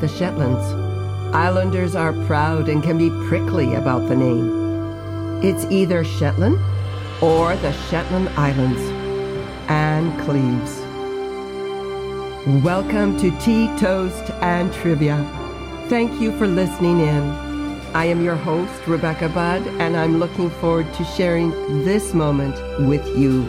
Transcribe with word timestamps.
the 0.00 0.08
Shetlands. 0.08 0.64
Islanders 1.34 1.94
are 1.94 2.14
proud 2.24 2.70
and 2.70 2.82
can 2.82 2.96
be 2.96 3.10
prickly 3.28 3.74
about 3.74 4.08
the 4.08 4.16
name. 4.16 5.42
It's 5.42 5.66
either 5.70 6.04
Shetland 6.04 6.58
or 7.20 7.54
the 7.56 7.72
Shetland 7.88 8.30
Islands. 8.30 8.80
Ann 9.68 10.18
Cleeves. 10.24 10.78
Welcome 12.64 13.18
to 13.18 13.30
Tea, 13.40 13.66
Toast, 13.76 14.30
and 14.40 14.72
Trivia. 14.72 15.18
Thank 15.88 16.18
you 16.18 16.36
for 16.38 16.46
listening 16.46 17.00
in. 17.00 17.22
I 17.94 18.06
am 18.06 18.24
your 18.24 18.36
host, 18.36 18.86
Rebecca 18.86 19.28
Budd, 19.28 19.66
and 19.80 19.96
I'm 19.96 20.18
looking 20.18 20.48
forward 20.48 20.92
to 20.94 21.04
sharing 21.04 21.50
this 21.84 22.14
moment 22.14 22.54
with 22.88 23.06
you. 23.18 23.46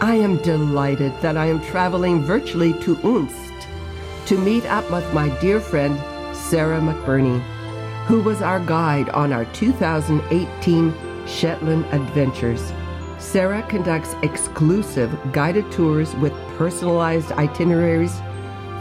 I 0.00 0.14
am 0.14 0.36
delighted 0.42 1.12
that 1.22 1.36
I 1.36 1.46
am 1.46 1.60
traveling 1.60 2.22
virtually 2.22 2.72
to 2.84 2.94
Unst 2.96 3.45
to 4.26 4.36
meet 4.36 4.66
up 4.66 4.90
with 4.90 5.14
my 5.14 5.28
dear 5.40 5.60
friend, 5.60 5.96
Sarah 6.36 6.80
McBurney, 6.80 7.40
who 8.06 8.20
was 8.20 8.42
our 8.42 8.58
guide 8.58 9.08
on 9.10 9.32
our 9.32 9.44
2018 9.46 10.94
Shetland 11.26 11.84
Adventures. 11.92 12.72
Sarah 13.18 13.62
conducts 13.68 14.14
exclusive 14.22 15.16
guided 15.32 15.70
tours 15.70 16.12
with 16.16 16.32
personalized 16.58 17.30
itineraries 17.32 18.20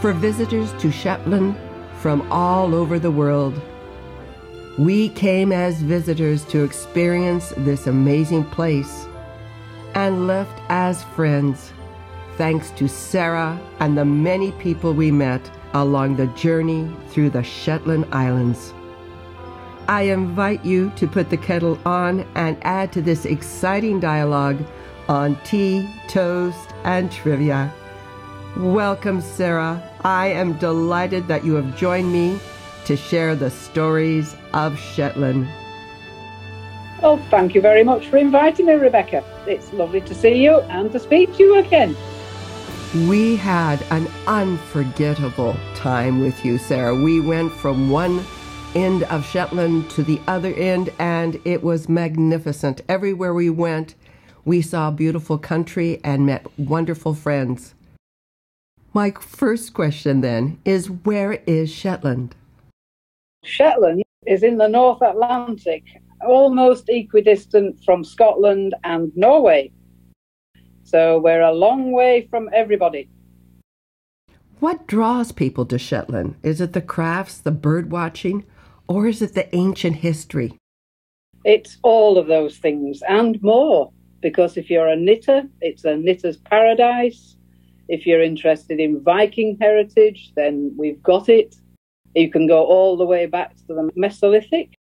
for 0.02 0.14
visitors 0.14 0.74
to 0.80 0.92
Shetland 0.92 1.56
from 2.00 2.28
all 2.32 2.74
over 2.74 2.98
the 2.98 3.12
world. 3.12 3.62
We 4.80 5.10
came 5.10 5.52
as 5.52 5.80
visitors 5.80 6.44
to 6.46 6.64
experience 6.64 7.54
this 7.58 7.86
amazing 7.86 8.46
place 8.46 9.08
and 9.94 10.26
left 10.26 10.60
as 10.70 11.04
friends, 11.04 11.72
thanks 12.38 12.72
to 12.72 12.88
Sarah 12.88 13.60
and 13.80 13.98
the 13.98 14.06
many 14.06 14.52
people 14.54 14.94
we 14.94 15.12
met 15.12 15.50
along 15.74 16.16
the 16.16 16.28
journey 16.28 16.90
through 17.10 17.30
the 17.30 17.44
Shetland 17.44 18.06
Islands. 18.12 18.74
I 19.88 20.04
invite 20.04 20.66
you 20.66 20.92
to 20.96 21.08
put 21.08 21.30
the 21.30 21.38
kettle 21.38 21.80
on 21.86 22.28
and 22.36 22.58
add 22.64 22.92
to 22.94 23.02
this 23.02 23.26
exciting 23.26 24.00
dialogue 24.00 24.58
on 25.08 25.38
tea, 25.44 25.88
toast, 26.08 26.74
and 26.84 27.12
trivia. 27.12 27.72
Welcome, 28.58 29.22
Sarah. 29.22 29.82
I 30.04 30.28
am 30.28 30.58
delighted 30.58 31.28
that 31.28 31.46
you 31.46 31.54
have 31.56 31.78
joined 31.78 32.12
me 32.12 32.40
to 32.86 32.98
share 32.98 33.36
the 33.36 33.52
stories 33.52 34.36
of 34.54 34.80
Shetland. 34.80 35.48
Oh, 37.04 37.18
thank 37.30 37.54
you 37.54 37.62
very 37.62 37.84
much 37.84 38.08
for 38.08 38.18
inviting 38.18 38.66
me, 38.66 38.74
Rebecca. 38.74 39.24
It's 39.46 39.72
lovely 39.74 40.02
to 40.02 40.16
see 40.16 40.44
you 40.44 40.62
and 40.62 40.92
to 40.92 41.00
speak 41.00 41.36
to 41.36 41.44
you 41.44 41.56
again. 41.58 41.96
We 42.94 43.36
had 43.36 43.82
an 43.92 44.08
unforgettable 44.26 45.58
time 45.76 46.22
with 46.22 46.46
you, 46.46 46.58
Sarah. 46.58 46.96
We 46.96 47.20
went 47.20 47.52
from 47.52 47.90
one 47.90 48.24
end 48.74 49.04
of 49.04 49.26
Shetland 49.26 49.90
to 49.92 50.04
the 50.04 50.22
other 50.28 50.54
end, 50.54 50.94
and 50.98 51.42
it 51.44 51.62
was 51.62 51.90
magnificent. 51.90 52.82
Everywhere 52.88 53.34
we 53.34 53.50
went, 53.50 53.96
we 54.46 54.62
saw 54.62 54.92
beautiful 54.92 55.38
country 55.38 56.00
and 56.04 56.26
met 56.26 56.46
wonderful 56.58 57.14
friends. 57.14 57.74
My 58.94 59.12
first 59.12 59.74
question 59.74 60.22
then 60.22 60.60
is 60.64 60.90
where 60.90 61.34
is 61.46 61.70
Shetland? 61.70 62.34
Shetland 63.44 64.04
is 64.26 64.42
in 64.42 64.58
the 64.58 64.70
North 64.70 65.02
Atlantic, 65.02 65.84
almost 66.26 66.88
equidistant 66.88 67.84
from 67.84 68.06
Scotland 68.06 68.74
and 68.86 69.12
Norway. 69.18 69.72
So 70.86 71.18
we're 71.18 71.42
a 71.42 71.52
long 71.52 71.92
way 71.92 72.28
from 72.30 72.48
everybody. 72.54 73.10
What 74.60 74.86
draws 74.86 75.32
people 75.32 75.66
to 75.66 75.80
Shetland? 75.80 76.36
Is 76.44 76.62
it 76.62 76.74
the 76.74 76.82
crafts, 76.82 77.40
the 77.40 77.52
bird 77.52 77.92
watching, 77.92 78.46
or 78.88 79.08
is 79.08 79.22
it 79.24 79.34
the 79.34 79.54
ancient 79.56 79.98
history? 79.98 80.58
It's 81.44 81.80
all 81.82 82.20
of 82.20 82.28
those 82.28 82.58
things 82.58 83.02
and 83.10 83.42
more. 83.42 83.92
Because 84.22 84.58
if 84.58 84.70
you're 84.70 84.88
a 84.88 84.96
knitter, 84.96 85.44
it's 85.60 85.86
a 85.86 85.98
knitter's 85.98 86.38
paradise. 86.38 87.36
If 87.90 88.06
you're 88.06 88.22
interested 88.22 88.80
in 88.80 89.02
Viking 89.04 89.58
heritage, 89.60 90.34
then 90.36 90.74
we've 90.78 91.02
got 91.02 91.30
it. 91.30 91.56
You 92.14 92.30
can 92.32 92.48
go 92.48 92.64
all 92.64 92.96
the 92.96 93.06
way 93.06 93.26
back 93.26 93.56
to 93.58 93.64
the 93.68 93.92
Mesolithic. 93.98 94.74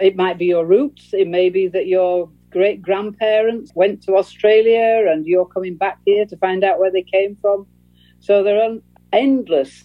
It 0.00 0.16
might 0.16 0.38
be 0.38 0.46
your 0.46 0.64
roots. 0.64 1.10
It 1.12 1.28
may 1.28 1.50
be 1.50 1.68
that 1.68 1.86
your 1.86 2.30
great 2.50 2.82
grandparents 2.82 3.72
went 3.74 4.02
to 4.02 4.16
Australia 4.16 5.06
and 5.10 5.26
you're 5.26 5.46
coming 5.46 5.76
back 5.76 5.98
here 6.04 6.26
to 6.26 6.36
find 6.36 6.64
out 6.64 6.78
where 6.78 6.90
they 6.90 7.02
came 7.02 7.36
from. 7.36 7.66
So 8.20 8.42
there 8.42 8.62
are 8.62 8.76
endless 9.12 9.84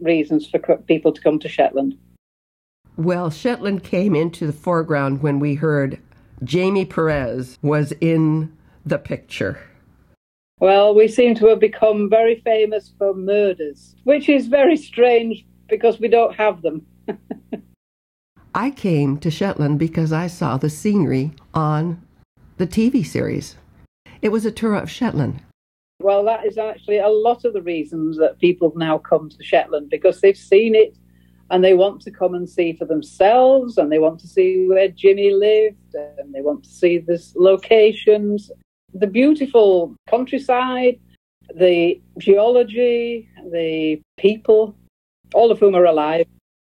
reasons 0.00 0.48
for 0.48 0.58
people 0.86 1.12
to 1.12 1.20
come 1.20 1.38
to 1.40 1.48
Shetland. 1.48 1.98
Well, 2.96 3.30
Shetland 3.30 3.82
came 3.82 4.14
into 4.14 4.46
the 4.46 4.52
foreground 4.52 5.22
when 5.22 5.40
we 5.40 5.54
heard 5.54 6.00
Jimmy 6.42 6.84
Perez 6.84 7.58
was 7.62 7.92
in 8.00 8.56
the 8.86 8.98
picture. 8.98 9.60
Well, 10.60 10.94
we 10.94 11.08
seem 11.08 11.34
to 11.36 11.46
have 11.48 11.58
become 11.58 12.08
very 12.08 12.40
famous 12.40 12.92
for 12.96 13.12
murders, 13.14 13.96
which 14.04 14.28
is 14.28 14.46
very 14.46 14.76
strange 14.76 15.44
because 15.68 15.98
we 15.98 16.08
don't 16.08 16.34
have 16.36 16.62
them. 16.62 16.86
I 18.54 18.70
came 18.70 19.18
to 19.18 19.32
Shetland 19.32 19.80
because 19.80 20.12
I 20.12 20.28
saw 20.28 20.56
the 20.56 20.70
scenery 20.70 21.32
on 21.52 22.00
the 22.56 22.66
TV 22.66 23.04
series. 23.04 23.56
It 24.22 24.30
was 24.30 24.44
a 24.44 24.52
tour 24.52 24.74
of 24.74 24.90
Shetland. 24.90 25.42
Well, 26.00 26.24
that 26.24 26.44
is 26.44 26.58
actually 26.58 26.98
a 26.98 27.08
lot 27.08 27.44
of 27.44 27.52
the 27.52 27.62
reasons 27.62 28.18
that 28.18 28.38
people 28.38 28.72
now 28.76 28.98
come 28.98 29.28
to 29.30 29.42
Shetland 29.42 29.90
because 29.90 30.20
they've 30.20 30.36
seen 30.36 30.74
it 30.74 30.96
and 31.50 31.62
they 31.62 31.74
want 31.74 32.00
to 32.02 32.10
come 32.10 32.34
and 32.34 32.48
see 32.48 32.72
for 32.72 32.84
themselves 32.84 33.78
and 33.78 33.90
they 33.90 33.98
want 33.98 34.20
to 34.20 34.28
see 34.28 34.66
where 34.68 34.88
Jimmy 34.88 35.32
lived 35.32 35.94
and 35.94 36.34
they 36.34 36.40
want 36.40 36.64
to 36.64 36.70
see 36.70 36.98
the 36.98 37.22
locations, 37.36 38.50
the 38.92 39.06
beautiful 39.06 39.94
countryside, 40.08 40.98
the 41.54 42.00
geology, 42.18 43.28
the 43.52 44.00
people, 44.16 44.76
all 45.34 45.50
of 45.50 45.58
whom 45.58 45.74
are 45.74 45.84
alive. 45.84 46.26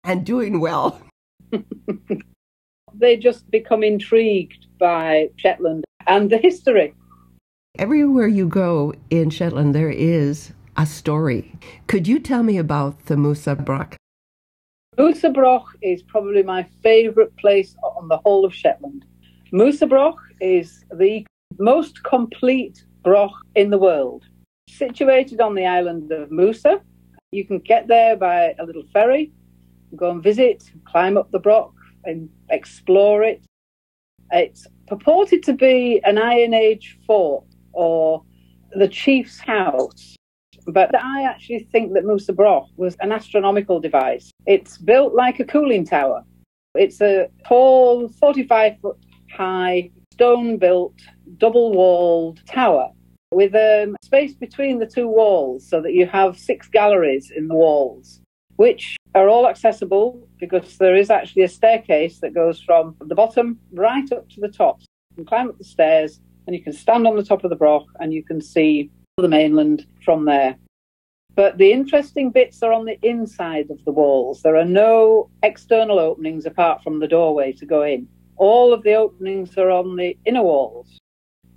And 0.05 0.25
doing 0.25 0.61
well. 0.61 1.01
they 2.95 3.17
just 3.17 3.51
become 3.51 3.83
intrigued 3.83 4.67
by 4.79 5.31
Shetland 5.37 5.85
and 6.07 6.31
the 6.31 6.39
history. 6.39 6.95
Everywhere 7.79 8.29
you 8.29 8.47
go 8.47 8.93
in 9.11 9.31
Shetland, 9.31 9.75
there 9.75 9.91
is 9.91 10.53
a 10.77 10.87
story. 10.87 11.55
Could 11.87 12.07
you 12.07 12.19
tell 12.19 12.43
me 12.43 12.59
about 12.59 13.07
the 13.07 13.17
Mousa 13.17 13.55
Broch? 13.55 13.97
Mousa 14.99 15.33
Broch 15.33 15.67
is 15.81 16.03
probably 16.03 16.43
my 16.43 16.67
favourite 16.83 17.35
place 17.37 17.75
on 17.83 18.09
the 18.09 18.19
whole 18.19 18.45
of 18.45 18.55
Shetland. 18.55 19.05
Mousa 19.53 19.89
Broch 19.89 20.19
is 20.41 20.85
the 20.95 21.27
most 21.59 22.03
complete 22.05 22.85
broch 23.03 23.35
in 23.55 23.71
the 23.71 23.79
world. 23.79 24.25
Situated 24.69 25.41
on 25.41 25.55
the 25.55 25.67
island 25.67 26.13
of 26.13 26.31
Mousa, 26.31 26.81
you 27.33 27.47
can 27.47 27.59
get 27.59 27.89
there 27.89 28.17
by 28.17 28.55
a 28.59 28.65
little 28.65 28.85
ferry, 28.93 29.33
go 29.97 30.11
and 30.11 30.23
visit, 30.23 30.71
climb 30.85 31.17
up 31.17 31.31
the 31.31 31.39
broch 31.39 31.73
and 32.05 32.29
explore 32.51 33.23
it. 33.23 33.43
It's 34.31 34.67
purported 34.87 35.43
to 35.45 35.53
be 35.53 36.01
an 36.05 36.19
Iron 36.19 36.55
Age 36.55 36.99
fort 37.07 37.45
or 37.73 38.23
the 38.73 38.89
chief's 38.89 39.39
house 39.39 40.17
but 40.67 40.95
I 40.95 41.25
actually 41.25 41.69
think 41.73 41.93
that 41.95 42.05
Mousa 42.05 42.33
Broch 42.33 42.69
was 42.77 42.97
an 43.01 43.13
astronomical 43.13 43.81
device. 43.81 44.31
It's 44.47 44.79
built 44.79 45.15
like 45.15 45.41
a 45.41 45.45
cooling 45.45 45.85
tower. 45.85 46.25
It's 46.75 47.01
a 47.01 47.29
tall, 47.47 48.09
45 48.09 48.79
foot 48.81 48.97
high, 49.35 49.91
stone 50.13 50.59
built, 50.59 50.95
double 51.39 51.73
walled 51.73 52.41
tower 52.47 52.91
with 53.33 53.55
a 53.55 53.85
um, 53.85 53.97
space 54.05 54.35
between 54.35 54.79
the 54.79 54.87
two 54.87 55.09
walls 55.09 55.67
so 55.67 55.81
that 55.81 55.95
you 55.95 56.07
have 56.07 56.39
six 56.39 56.69
galleries 56.69 57.33
in 57.35 57.49
the 57.49 57.55
walls, 57.55 58.21
which 58.57 58.97
are 59.15 59.29
all 59.29 59.47
accessible 59.47 60.27
because 60.39 60.79
there 60.79 60.97
is 60.97 61.11
actually 61.11 61.43
a 61.43 61.49
staircase 61.49 62.19
that 62.21 62.35
goes 62.35 62.61
from 62.61 62.97
the 63.01 63.15
bottom 63.15 63.59
right 63.73 64.11
up 64.13 64.29
to 64.31 64.41
the 64.41 64.49
top. 64.49 64.81
You 65.11 65.17
can 65.17 65.25
climb 65.25 65.49
up 65.49 65.59
the 65.59 65.65
stairs 65.65 66.21
and 66.47 66.57
you 66.57 66.63
can 66.63 66.73
stand 66.73 67.07
on 67.07 67.17
the 67.17 67.25
top 67.25 67.45
of 67.45 67.51
the 67.51 67.57
broch 67.57 67.87
and 68.01 68.13
you 68.13 68.23
can 68.23 68.41
see 68.41 68.91
the 69.17 69.29
mainland 69.29 69.87
from 70.05 70.25
there. 70.25 70.57
But 71.35 71.57
the 71.57 71.73
interesting 71.73 72.31
bits 72.31 72.63
are 72.63 72.73
on 72.73 72.85
the 72.85 72.99
inside 73.03 73.71
of 73.71 73.83
the 73.85 73.93
walls. 73.93 74.43
There 74.43 74.57
are 74.57 74.65
no 74.65 75.31
external 75.43 75.99
openings 75.99 76.45
apart 76.45 76.83
from 76.83 76.99
the 76.99 77.09
doorway 77.09 77.53
to 77.53 77.67
go 77.67 77.83
in. 77.83 78.07
All 78.37 78.73
of 78.73 78.83
the 78.83 78.95
openings 78.95 79.57
are 79.57 79.71
on 79.71 79.97
the 79.97 80.17
inner 80.27 80.43
walls. 80.43 80.99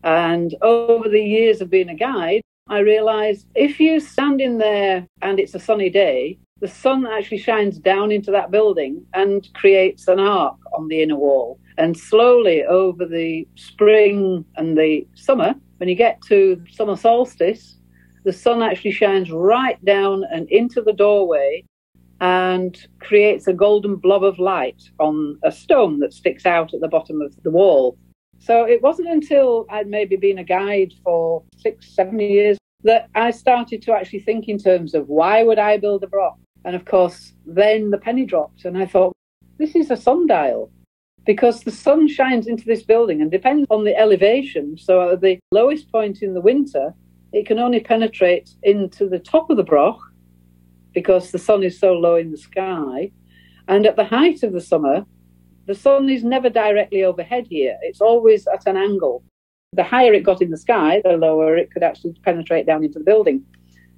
And 0.03 0.56
over 0.62 1.09
the 1.09 1.21
years 1.21 1.62
of 1.62 1.69
being 1.69 1.89
a 1.89 1.95
guide, 1.95 2.42
I 2.68 2.80
realized 2.80 3.47
if 3.53 3.80
you 3.80 4.00
stand 4.00 4.39
in 4.39 4.57
there 4.57 5.07
and 5.21 5.39
it's 5.39 5.56
a 5.56 5.59
sunny 5.59 5.89
day, 5.89 6.39
the 6.62 6.68
sun 6.69 7.06
actually 7.06 7.38
shines 7.38 7.78
down 7.78 8.12
into 8.13 8.31
that 8.31 8.50
building 8.50 9.06
and 9.13 9.50
creates 9.54 10.07
an 10.07 10.19
arc 10.19 10.56
on 10.74 10.88
the 10.88 11.02
inner 11.02 11.18
wall. 11.18 11.60
And 11.78 11.98
slowly 11.98 12.63
over 12.63 13.06
the 13.06 13.46
spring 13.56 14.46
and 14.56 14.78
the 14.78 15.06
summer, 15.16 15.54
when 15.78 15.90
you 15.90 15.96
get 15.96 16.22
to 16.28 16.63
summer 16.72 16.96
solstice, 16.96 17.78
the 18.24 18.31
sun 18.31 18.63
actually 18.63 18.92
shines 18.92 19.30
right 19.31 19.84
down 19.84 20.24
and 20.31 20.50
into 20.50 20.81
the 20.81 20.94
doorway 20.94 21.66
and 22.22 22.88
creates 23.02 23.48
a 23.48 23.54
golden 23.54 23.98
blob 23.98 24.24
of 24.24 24.40
light 24.40 24.81
on 25.00 25.38
a 25.44 25.52
stone 25.52 26.00
that 26.00 26.13
sticks 26.13 26.46
out 26.46 26.74
at 26.74 26.80
the 26.80 26.88
bottom 26.88 27.22
of 27.22 27.36
the 27.44 27.52
wall. 27.52 27.98
So 28.40 28.63
it 28.63 28.81
wasn't 28.81 29.10
until 29.10 29.66
I'd 29.69 29.88
maybe 29.88 30.16
been 30.16 30.38
a 30.38 30.44
guide 30.44 30.94
for 31.04 31.44
six, 31.57 31.94
seven 31.94 32.18
years 32.19 32.57
that 32.84 33.10
I 33.13 33.31
started 33.31 33.81
to 33.81 33.94
actually 33.94 34.19
think 34.19 34.48
in 34.48 34.57
terms 34.57 34.94
of 34.94 35.10
why 35.10 35.44
would 35.44 35.60
I 35.60 35.78
build 35.78 36.04
a 36.04 36.07
broch? 36.07 36.38
And 36.65 36.75
of 36.75 36.83
course, 36.83 37.33
then 37.45 37.91
the 37.91 37.97
penny 38.00 38.25
dropped, 38.25 38.65
and 38.65 38.77
I 38.77 38.88
thought, 38.88 39.13
this 39.57 39.75
is 39.75 39.91
a 39.91 39.95
sundial 39.95 40.71
because 41.25 41.62
the 41.62 41.71
sun 41.71 42.07
shines 42.07 42.47
into 42.47 42.65
this 42.65 42.83
building 42.83 43.21
and 43.21 43.31
depends 43.31 43.67
on 43.69 43.83
the 43.83 43.97
elevation. 43.97 44.77
So 44.77 45.12
at 45.13 45.21
the 45.21 45.39
lowest 45.51 45.91
point 45.91 46.21
in 46.21 46.33
the 46.33 46.41
winter, 46.41 46.94
it 47.33 47.45
can 47.45 47.59
only 47.59 47.79
penetrate 47.79 48.50
into 48.63 49.07
the 49.07 49.19
top 49.19 49.50
of 49.50 49.57
the 49.57 49.63
broch 49.63 50.00
because 50.94 51.31
the 51.31 51.39
sun 51.39 51.63
is 51.63 51.79
so 51.79 51.94
low 51.94 52.15
in 52.15 52.31
the 52.31 52.38
sky. 52.38 53.11
And 53.68 53.85
at 53.85 53.95
the 53.95 54.06
height 54.06 54.44
of 54.44 54.53
the 54.53 54.61
summer, 54.61 55.06
the 55.68 55.75
sun 55.75 56.09
is 56.09 56.23
never 56.23 56.50
directly 56.50 57.03
overhead 57.03 57.47
here. 57.50 57.77
It's 57.81 58.01
always 58.01 58.47
at 58.47 58.68
an 58.68 58.77
angle. 58.77 59.23
The 59.73 59.83
higher 59.83 60.13
it 60.13 60.23
got 60.23 60.41
in 60.41 60.51
the 60.51 60.57
sky, 60.57 61.01
the 61.03 61.18
lower 61.18 61.57
it 61.57 61.71
could 61.71 61.83
actually 61.83 62.13
penetrate 62.23 62.65
down 62.65 62.83
into 62.83 63.00
the 63.00 63.06
building. 63.06 63.44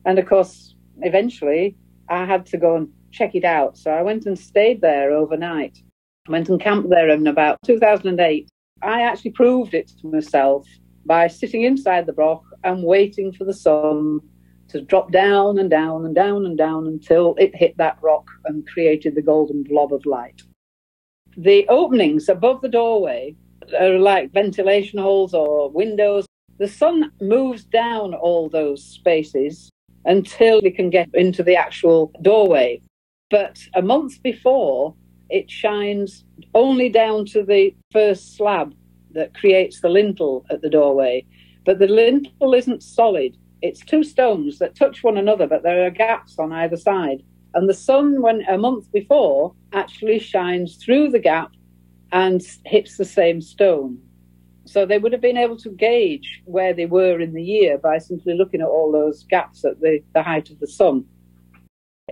And 0.05 0.17
of 0.17 0.25
course, 0.25 0.75
eventually, 1.01 1.75
I 2.09 2.25
had 2.25 2.45
to 2.47 2.57
go 2.57 2.75
and 2.75 2.89
check 3.11 3.35
it 3.35 3.43
out. 3.43 3.77
So 3.77 3.91
I 3.91 4.01
went 4.01 4.25
and 4.25 4.37
stayed 4.37 4.81
there 4.81 5.11
overnight. 5.11 5.81
I 6.27 6.31
went 6.31 6.49
and 6.49 6.59
camped 6.59 6.89
there 6.89 7.09
in 7.09 7.27
about 7.27 7.57
2008. 7.65 8.49
I 8.81 9.01
actually 9.01 9.31
proved 9.31 9.73
it 9.73 9.91
to 10.01 10.07
myself 10.07 10.67
by 11.05 11.27
sitting 11.27 11.63
inside 11.63 12.05
the 12.05 12.13
broch 12.13 12.43
and 12.63 12.83
waiting 12.83 13.31
for 13.31 13.45
the 13.45 13.53
sun 13.53 14.19
to 14.69 14.81
drop 14.81 15.11
down 15.11 15.57
and 15.57 15.69
down 15.69 16.05
and 16.05 16.13
down 16.13 16.45
and 16.45 16.57
down 16.57 16.87
until 16.87 17.35
it 17.37 17.55
hit 17.55 17.77
that 17.77 17.97
rock 18.01 18.29
and 18.45 18.67
created 18.67 19.15
the 19.15 19.21
golden 19.21 19.63
blob 19.63 19.93
of 19.93 20.05
light. 20.05 20.43
The 21.37 21.67
openings 21.69 22.27
above 22.29 22.61
the 22.61 22.69
doorway 22.69 23.35
are 23.79 23.97
like 23.97 24.33
ventilation 24.33 24.99
holes 24.99 25.33
or 25.33 25.69
windows. 25.69 26.25
The 26.57 26.67
sun 26.67 27.11
moves 27.21 27.63
down 27.63 28.13
all 28.13 28.49
those 28.49 28.83
spaces 28.83 29.69
until 30.07 30.61
we 30.61 30.71
can 30.71 30.89
get 30.89 31.09
into 31.13 31.43
the 31.43 31.55
actual 31.55 32.11
doorway. 32.21 32.81
But 33.29 33.59
a 33.75 33.81
month 33.81 34.23
before, 34.23 34.95
it 35.29 35.51
shines 35.51 36.25
only 36.55 36.89
down 36.89 37.25
to 37.27 37.43
the 37.43 37.75
first 37.91 38.35
slab 38.35 38.73
that 39.11 39.35
creates 39.35 39.81
the 39.81 39.89
lintel 39.89 40.45
at 40.49 40.61
the 40.61 40.69
doorway. 40.69 41.25
But 41.65 41.79
the 41.79 41.87
lintel 41.87 42.53
isn't 42.53 42.81
solid. 42.81 43.37
It's 43.61 43.81
two 43.81 44.03
stones 44.03 44.59
that 44.59 44.75
touch 44.75 45.03
one 45.03 45.17
another, 45.17 45.47
but 45.47 45.63
there 45.63 45.85
are 45.85 45.91
gaps 45.91 46.39
on 46.39 46.53
either 46.53 46.77
side. 46.77 47.23
And 47.53 47.67
the 47.67 47.73
sun, 47.73 48.21
when 48.21 48.43
a 48.47 48.57
month 48.57 48.91
before, 48.91 49.53
actually 49.73 50.19
shines 50.19 50.77
through 50.77 51.09
the 51.09 51.19
gap 51.19 51.51
and 52.11 52.41
hits 52.65 52.97
the 52.97 53.05
same 53.05 53.41
stone. 53.41 53.99
So 54.67 54.85
they 54.85 54.97
would 54.97 55.11
have 55.13 55.21
been 55.21 55.37
able 55.37 55.57
to 55.57 55.69
gauge 55.69 56.41
where 56.45 56.73
they 56.73 56.85
were 56.85 57.19
in 57.19 57.33
the 57.33 57.43
year 57.43 57.77
by 57.77 57.97
simply 57.97 58.33
looking 58.33 58.61
at 58.61 58.67
all 58.67 58.91
those 58.91 59.23
gaps 59.23 59.63
at 59.63 59.79
the, 59.79 60.03
the 60.13 60.21
height 60.21 60.49
of 60.49 60.59
the 60.59 60.67
sun. 60.67 61.05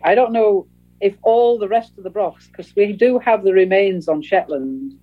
I 0.04 0.16
don't 0.16 0.31
know 0.31 0.68
if 1.02 1.16
all 1.24 1.60
the 1.60 1.68
rest 1.68 1.98
of 1.98 2.04
the 2.04 2.10
brochs, 2.10 2.48
because 2.50 2.75
we 2.75 2.94
do 2.94 3.19
have 3.19 3.44
the 3.44 3.54
remains 3.54 4.07
on 4.07 4.22
Shetland 4.22 4.98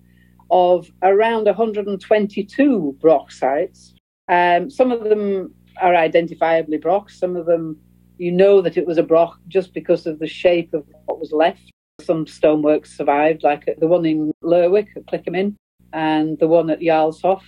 of 0.49 0.91
around 1.01 1.45
122 1.45 2.97
broch 2.99 3.31
sites. 3.31 3.93
Um, 4.27 4.69
some 4.69 4.91
of 4.91 5.03
them 5.03 5.53
are 5.81 5.93
identifiably 5.93 6.81
brochs, 6.81 7.11
some 7.11 7.35
of 7.35 7.45
them 7.45 7.79
you 8.17 8.31
know 8.31 8.61
that 8.61 8.77
it 8.77 8.85
was 8.85 8.97
a 8.97 9.03
broch 9.03 9.37
just 9.47 9.73
because 9.73 10.05
of 10.05 10.19
the 10.19 10.27
shape 10.27 10.73
of 10.73 10.85
what 11.05 11.19
was 11.19 11.31
left. 11.31 11.71
Some 12.01 12.25
stonework 12.27 12.85
survived, 12.85 13.43
like 13.43 13.65
the 13.79 13.87
one 13.87 14.05
in 14.05 14.31
Lerwick 14.41 14.89
at 14.95 15.05
Clickimin 15.05 15.55
and 15.93 16.37
the 16.39 16.47
one 16.47 16.69
at 16.69 16.81
Jarlshof. 16.81 17.41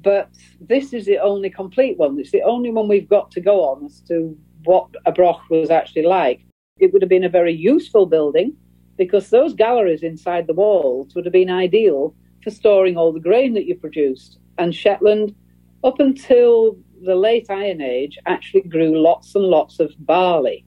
But 0.00 0.30
this 0.60 0.92
is 0.92 1.06
the 1.06 1.18
only 1.18 1.50
complete 1.50 1.98
one. 1.98 2.18
It's 2.20 2.30
the 2.30 2.42
only 2.42 2.70
one 2.70 2.86
we've 2.86 3.08
got 3.08 3.30
to 3.32 3.40
go 3.40 3.64
on 3.64 3.84
as 3.84 4.00
to 4.02 4.38
what 4.64 4.88
a 5.06 5.12
broch 5.12 5.42
was 5.50 5.70
actually 5.70 6.02
like. 6.02 6.44
It 6.78 6.92
would 6.92 7.02
have 7.02 7.08
been 7.08 7.24
a 7.24 7.28
very 7.28 7.52
useful 7.52 8.06
building 8.06 8.56
because 8.96 9.30
those 9.30 9.54
galleries 9.54 10.02
inside 10.02 10.46
the 10.46 10.54
walls 10.54 11.14
would 11.14 11.24
have 11.24 11.32
been 11.32 11.50
ideal 11.50 12.14
for 12.44 12.50
storing 12.50 12.96
all 12.96 13.12
the 13.12 13.20
grain 13.20 13.54
that 13.54 13.66
you 13.66 13.74
produced. 13.74 14.38
And 14.58 14.74
Shetland, 14.74 15.34
up 15.82 15.98
until 16.00 16.76
the 17.04 17.14
late 17.14 17.46
Iron 17.48 17.80
Age 17.80 18.18
actually 18.26 18.62
grew 18.62 19.00
lots 19.00 19.34
and 19.34 19.44
lots 19.44 19.80
of 19.80 19.94
barley. 19.98 20.64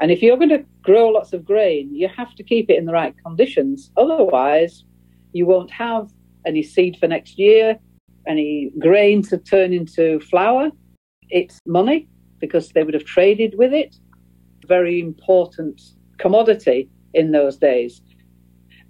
And 0.00 0.10
if 0.10 0.22
you're 0.22 0.36
going 0.36 0.50
to 0.50 0.64
grow 0.82 1.08
lots 1.08 1.32
of 1.32 1.44
grain, 1.44 1.94
you 1.94 2.08
have 2.08 2.34
to 2.34 2.42
keep 2.42 2.70
it 2.70 2.78
in 2.78 2.84
the 2.84 2.92
right 2.92 3.14
conditions. 3.24 3.90
Otherwise, 3.96 4.84
you 5.32 5.46
won't 5.46 5.70
have 5.70 6.10
any 6.44 6.62
seed 6.62 6.96
for 6.98 7.08
next 7.08 7.38
year, 7.38 7.78
any 8.26 8.70
grain 8.78 9.22
to 9.22 9.38
turn 9.38 9.72
into 9.72 10.20
flour. 10.20 10.70
It's 11.30 11.60
money 11.66 12.08
because 12.38 12.70
they 12.70 12.82
would 12.82 12.94
have 12.94 13.04
traded 13.04 13.56
with 13.58 13.72
it. 13.72 13.96
Very 14.66 15.00
important 15.00 15.80
commodity 16.18 16.88
in 17.14 17.32
those 17.32 17.56
days. 17.56 18.00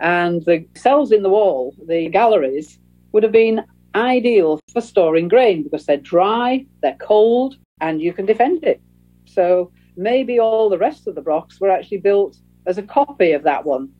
And 0.00 0.44
the 0.44 0.66
cells 0.74 1.12
in 1.12 1.22
the 1.22 1.30
wall, 1.30 1.74
the 1.86 2.08
galleries, 2.08 2.78
would 3.12 3.22
have 3.22 3.32
been 3.32 3.64
ideal 3.94 4.60
for 4.72 4.80
storing 4.80 5.28
grain 5.28 5.62
because 5.62 5.86
they're 5.86 5.96
dry, 5.96 6.66
they're 6.82 6.96
cold, 7.00 7.56
and 7.80 8.02
you 8.02 8.12
can 8.12 8.26
defend 8.26 8.64
it. 8.64 8.80
So 9.24 9.72
maybe 9.96 10.38
all 10.38 10.68
the 10.68 10.78
rest 10.78 11.06
of 11.06 11.14
the 11.14 11.22
brochs 11.22 11.60
were 11.60 11.70
actually 11.70 11.98
built 11.98 12.38
as 12.66 12.78
a 12.78 12.82
copy 12.82 13.32
of 13.32 13.42
that 13.44 13.64
one. 13.64 13.90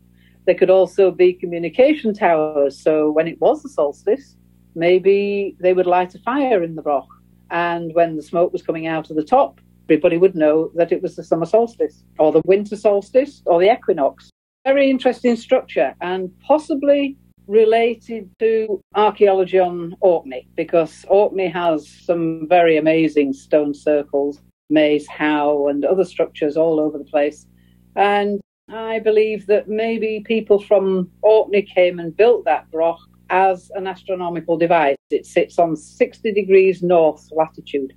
They 0.47 0.55
could 0.55 0.71
also 0.71 1.11
be 1.11 1.33
communication 1.33 2.15
towers. 2.15 2.81
So 2.81 3.11
when 3.11 3.27
it 3.27 3.41
was 3.41 3.63
the 3.63 3.69
solstice, 3.69 4.37
maybe 4.75 5.57
they 5.61 5.73
would 5.73 5.87
light 5.87 6.15
a 6.15 6.21
fire 6.21 6.63
in 6.63 6.77
the 6.77 6.83
broch. 6.83 7.09
And 7.51 7.93
when 7.95 8.17
the 8.17 8.23
smoke 8.23 8.53
was 8.53 8.63
coming 8.63 8.87
out 8.87 9.11
of 9.11 9.17
the 9.17 9.25
top, 9.25 9.61
everybody 9.89 10.19
would 10.19 10.35
know 10.35 10.71
that 10.75 10.93
it 10.93 11.03
was 11.03 11.17
the 11.17 11.25
summer 11.25 11.47
solstice 11.47 12.05
or 12.19 12.33
the 12.33 12.43
winter 12.45 12.77
solstice 12.77 13.43
or 13.47 13.61
the 13.61 13.73
equinox. 13.73 14.31
Very 14.65 14.91
interesting 14.91 15.37
structure 15.37 15.95
and 16.01 16.31
possibly 16.41 17.17
related 17.47 18.29
to 18.41 18.81
archaeology 18.95 19.59
on 19.59 19.95
Orkney 20.01 20.49
because 20.57 21.05
Orkney 21.09 21.49
has 21.49 21.89
some 21.89 22.49
very 22.49 22.77
amazing 22.77 23.33
stone 23.33 23.75
circles, 23.75 24.41
Maes 24.71 25.07
Howe, 25.07 25.69
and 25.69 25.85
other 25.85 26.05
structures 26.05 26.57
all 26.57 26.81
over 26.81 26.99
the 26.99 27.05
place. 27.05 27.47
And 27.95 28.41
I 28.69 28.99
believe 28.99 29.47
that 29.47 29.69
maybe 29.69 30.23
people 30.27 30.61
from 30.61 31.11
Orkney 31.23 31.63
came 31.63 31.99
and 31.99 32.17
built 32.17 32.45
that 32.47 32.71
broch 32.71 32.99
as 33.31 33.71
an 33.75 33.87
astronomical 33.87 34.57
device. 34.57 34.97
It 35.11 35.25
sits 35.25 35.59
on 35.59 35.77
60 35.77 36.33
degrees 36.33 36.83
north 36.83 37.29
latitude. 37.31 37.93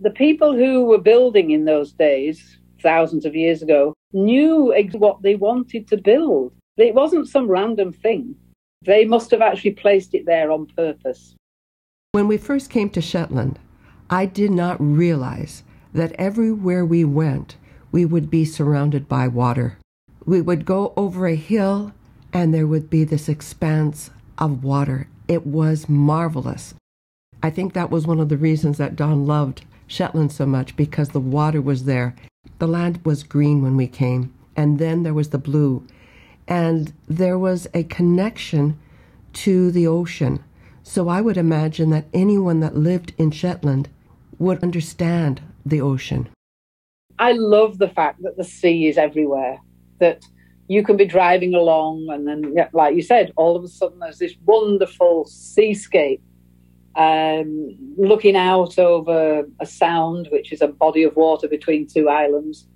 The 0.00 0.10
people 0.10 0.54
who 0.54 0.84
were 0.84 0.98
building 0.98 1.52
in 1.52 1.64
those 1.64 1.92
days, 1.92 2.58
thousands 2.82 3.24
of 3.24 3.34
years 3.34 3.62
ago, 3.62 3.94
knew 4.12 4.74
what 4.92 5.22
they 5.22 5.36
wanted 5.36 5.88
to 5.88 5.96
build. 5.96 6.52
It 6.76 6.94
wasn't 6.94 7.28
some 7.28 7.48
random 7.48 7.92
thing. 7.92 8.34
They 8.82 9.04
must 9.04 9.30
have 9.30 9.40
actually 9.40 9.72
placed 9.72 10.14
it 10.14 10.26
there 10.26 10.50
on 10.50 10.66
purpose. 10.66 11.34
When 12.12 12.28
we 12.28 12.36
first 12.36 12.68
came 12.68 12.90
to 12.90 13.00
Shetland, 13.00 13.58
I 14.10 14.26
did 14.26 14.50
not 14.50 14.76
realize 14.80 15.62
that 15.94 16.12
everywhere 16.12 16.84
we 16.84 17.04
went, 17.04 17.56
we 17.90 18.04
would 18.04 18.28
be 18.28 18.44
surrounded 18.44 19.08
by 19.08 19.28
water. 19.28 19.78
We 20.26 20.40
would 20.40 20.64
go 20.64 20.92
over 20.96 21.26
a 21.26 21.36
hill, 21.36 21.92
and 22.32 22.52
there 22.52 22.66
would 22.66 22.90
be 22.90 23.04
this 23.04 23.28
expanse 23.28 24.10
of 24.38 24.64
water. 24.64 25.08
It 25.28 25.46
was 25.46 25.88
marvelous. 25.88 26.74
I 27.42 27.50
think 27.50 27.72
that 27.72 27.90
was 27.90 28.06
one 28.06 28.20
of 28.20 28.28
the 28.28 28.36
reasons 28.36 28.78
that 28.78 28.96
Don 28.96 29.26
loved 29.26 29.64
Shetland 29.86 30.32
so 30.32 30.46
much 30.46 30.76
because 30.76 31.10
the 31.10 31.20
water 31.20 31.60
was 31.60 31.84
there. 31.84 32.14
The 32.58 32.66
land 32.66 33.00
was 33.04 33.22
green 33.22 33.62
when 33.62 33.76
we 33.76 33.86
came, 33.86 34.32
and 34.56 34.78
then 34.78 35.02
there 35.02 35.14
was 35.14 35.30
the 35.30 35.38
blue 35.38 35.86
and 36.46 36.92
there 37.08 37.38
was 37.38 37.66
a 37.74 37.84
connection 37.84 38.78
to 39.32 39.70
the 39.70 39.86
ocean. 39.86 40.42
So 40.82 41.08
I 41.08 41.20
would 41.20 41.36
imagine 41.36 41.90
that 41.90 42.06
anyone 42.12 42.60
that 42.60 42.76
lived 42.76 43.14
in 43.16 43.30
Shetland 43.30 43.88
would 44.38 44.62
understand 44.62 45.40
the 45.64 45.80
ocean. 45.80 46.28
I 47.18 47.32
love 47.32 47.78
the 47.78 47.88
fact 47.88 48.22
that 48.22 48.36
the 48.36 48.44
sea 48.44 48.86
is 48.86 48.98
everywhere, 48.98 49.58
that 49.98 50.22
you 50.68 50.82
can 50.82 50.96
be 50.96 51.04
driving 51.04 51.54
along, 51.54 52.08
and 52.10 52.26
then, 52.26 52.54
like 52.72 52.94
you 52.94 53.02
said, 53.02 53.32
all 53.36 53.56
of 53.56 53.64
a 53.64 53.68
sudden 53.68 53.98
there's 53.98 54.18
this 54.18 54.34
wonderful 54.44 55.26
seascape 55.26 56.22
um, 56.96 57.76
looking 57.98 58.36
out 58.36 58.78
over 58.78 59.44
a 59.60 59.66
sound, 59.66 60.28
which 60.30 60.52
is 60.52 60.62
a 60.62 60.68
body 60.68 61.02
of 61.02 61.14
water 61.16 61.48
between 61.48 61.86
two 61.86 62.08
islands 62.08 62.66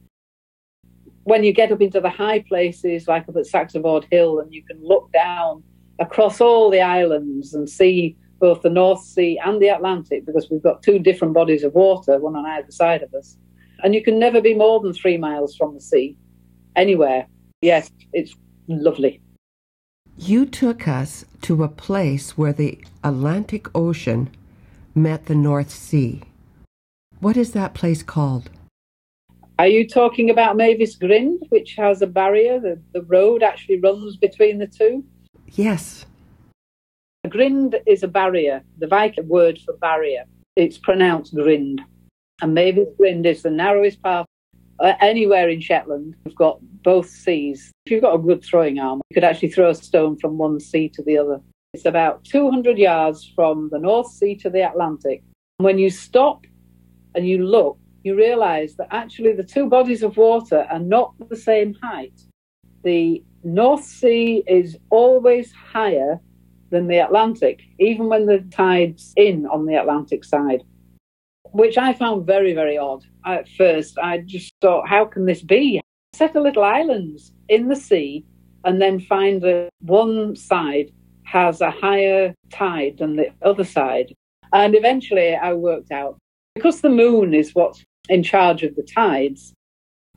when 1.28 1.44
you 1.44 1.52
get 1.52 1.70
up 1.70 1.82
into 1.82 2.00
the 2.00 2.08
high 2.08 2.40
places, 2.40 3.06
like 3.06 3.28
up 3.28 3.36
at 3.36 3.44
Saxavord 3.44 4.04
Hill, 4.10 4.38
and 4.38 4.50
you 4.50 4.64
can 4.64 4.82
look 4.82 5.12
down 5.12 5.62
across 5.98 6.40
all 6.40 6.70
the 6.70 6.80
islands 6.80 7.52
and 7.52 7.68
see 7.68 8.16
both 8.40 8.62
the 8.62 8.70
North 8.70 9.02
Sea 9.02 9.38
and 9.44 9.60
the 9.60 9.68
Atlantic, 9.68 10.24
because 10.24 10.48
we've 10.50 10.62
got 10.62 10.82
two 10.82 10.98
different 10.98 11.34
bodies 11.34 11.64
of 11.64 11.74
water, 11.74 12.18
one 12.18 12.34
on 12.34 12.46
either 12.46 12.70
side 12.70 13.02
of 13.02 13.12
us. 13.12 13.36
And 13.82 13.94
you 13.94 14.02
can 14.02 14.18
never 14.18 14.40
be 14.40 14.54
more 14.54 14.80
than 14.80 14.94
three 14.94 15.18
miles 15.18 15.54
from 15.54 15.74
the 15.74 15.82
sea. 15.82 16.16
Anywhere. 16.78 17.26
Yes, 17.60 17.90
it's 18.12 18.34
lovely. 18.68 19.20
You 20.16 20.46
took 20.46 20.88
us 20.88 21.24
to 21.42 21.62
a 21.62 21.68
place 21.68 22.38
where 22.38 22.52
the 22.52 22.78
Atlantic 23.04 23.66
Ocean 23.74 24.30
met 24.94 25.26
the 25.26 25.34
North 25.34 25.70
Sea. 25.70 26.22
What 27.20 27.36
is 27.36 27.52
that 27.52 27.74
place 27.74 28.02
called? 28.02 28.50
Are 29.58 29.66
you 29.66 29.88
talking 29.88 30.30
about 30.30 30.56
Mavis 30.56 30.94
Grind, 30.94 31.42
which 31.48 31.74
has 31.76 32.00
a 32.00 32.06
barrier? 32.06 32.60
The, 32.60 32.80
the 32.92 33.02
road 33.02 33.42
actually 33.42 33.80
runs 33.80 34.16
between 34.16 34.58
the 34.58 34.68
two? 34.68 35.04
Yes. 35.52 36.06
Grind 37.28 37.76
is 37.86 38.04
a 38.04 38.08
barrier, 38.08 38.62
the 38.78 38.86
Viking 38.86 39.28
word 39.28 39.58
for 39.64 39.74
barrier. 39.78 40.24
It's 40.54 40.78
pronounced 40.78 41.34
Grind. 41.34 41.80
And 42.40 42.54
Mavis 42.54 42.88
Grind 42.96 43.26
is 43.26 43.42
the 43.42 43.50
narrowest 43.50 44.00
part 44.00 44.22
uh, 44.22 44.37
Uh, 44.80 44.94
anywhere 45.00 45.48
in 45.48 45.60
Shetland. 45.60 46.14
You've 46.24 46.36
got 46.36 46.60
both 46.84 47.08
seas. 47.08 47.72
If 47.84 47.92
you've 47.92 48.02
got 48.02 48.14
a 48.14 48.18
good 48.18 48.44
throwing 48.44 48.78
arm, 48.78 49.00
you 49.10 49.14
could 49.14 49.24
actually 49.24 49.50
throw 49.50 49.70
a 49.70 49.74
stone 49.74 50.16
from 50.16 50.38
one 50.38 50.60
sea 50.60 50.88
to 50.90 51.02
the 51.02 51.18
other. 51.18 51.40
It's 51.74 51.84
about 51.84 52.24
200 52.24 52.78
yards 52.78 53.30
from 53.34 53.68
the 53.70 53.78
North 53.78 54.10
Sea 54.10 54.34
to 54.36 54.48
the 54.48 54.66
Atlantic. 54.66 55.22
When 55.58 55.78
you 55.78 55.90
stop 55.90 56.46
and 57.14 57.28
you 57.28 57.44
look, 57.44 57.78
you 58.04 58.16
realize 58.16 58.76
that 58.76 58.88
actually 58.90 59.32
the 59.32 59.42
two 59.42 59.66
bodies 59.66 60.02
of 60.02 60.16
water 60.16 60.66
are 60.70 60.78
not 60.78 61.12
the 61.28 61.36
same 61.36 61.74
height. 61.82 62.18
The 62.84 63.22
North 63.44 63.84
Sea 63.84 64.42
is 64.46 64.78
always 64.90 65.52
higher 65.52 66.20
than 66.70 66.86
the 66.86 66.98
Atlantic, 66.98 67.62
even 67.78 68.06
when 68.06 68.26
the 68.26 68.40
tide's 68.50 69.12
in 69.16 69.46
on 69.46 69.66
the 69.66 69.74
Atlantic 69.74 70.24
side, 70.24 70.62
which 71.58 71.76
I 71.76 71.92
found 71.92 72.24
very, 72.24 72.54
very 72.54 72.78
odd. 72.78 73.04
At 73.26 73.48
first, 73.48 73.98
I 73.98 74.18
just 74.18 74.52
thought, 74.60 74.88
how 74.88 75.04
can 75.04 75.26
this 75.26 75.42
be? 75.42 75.80
Set 76.12 76.36
a 76.36 76.40
little 76.40 76.62
islands 76.62 77.32
in 77.48 77.66
the 77.66 77.74
sea 77.74 78.24
and 78.64 78.80
then 78.80 79.00
find 79.00 79.42
that 79.42 79.70
one 79.80 80.36
side 80.36 80.92
has 81.24 81.60
a 81.60 81.72
higher 81.72 82.32
tide 82.52 82.98
than 82.98 83.16
the 83.16 83.30
other 83.42 83.64
side. 83.64 84.14
And 84.52 84.76
eventually 84.76 85.34
I 85.34 85.52
worked 85.54 85.90
out 85.90 86.16
because 86.54 86.80
the 86.80 86.90
moon 86.90 87.34
is 87.34 87.56
what's 87.56 87.84
in 88.08 88.22
charge 88.22 88.62
of 88.62 88.76
the 88.76 88.84
tides, 88.84 89.52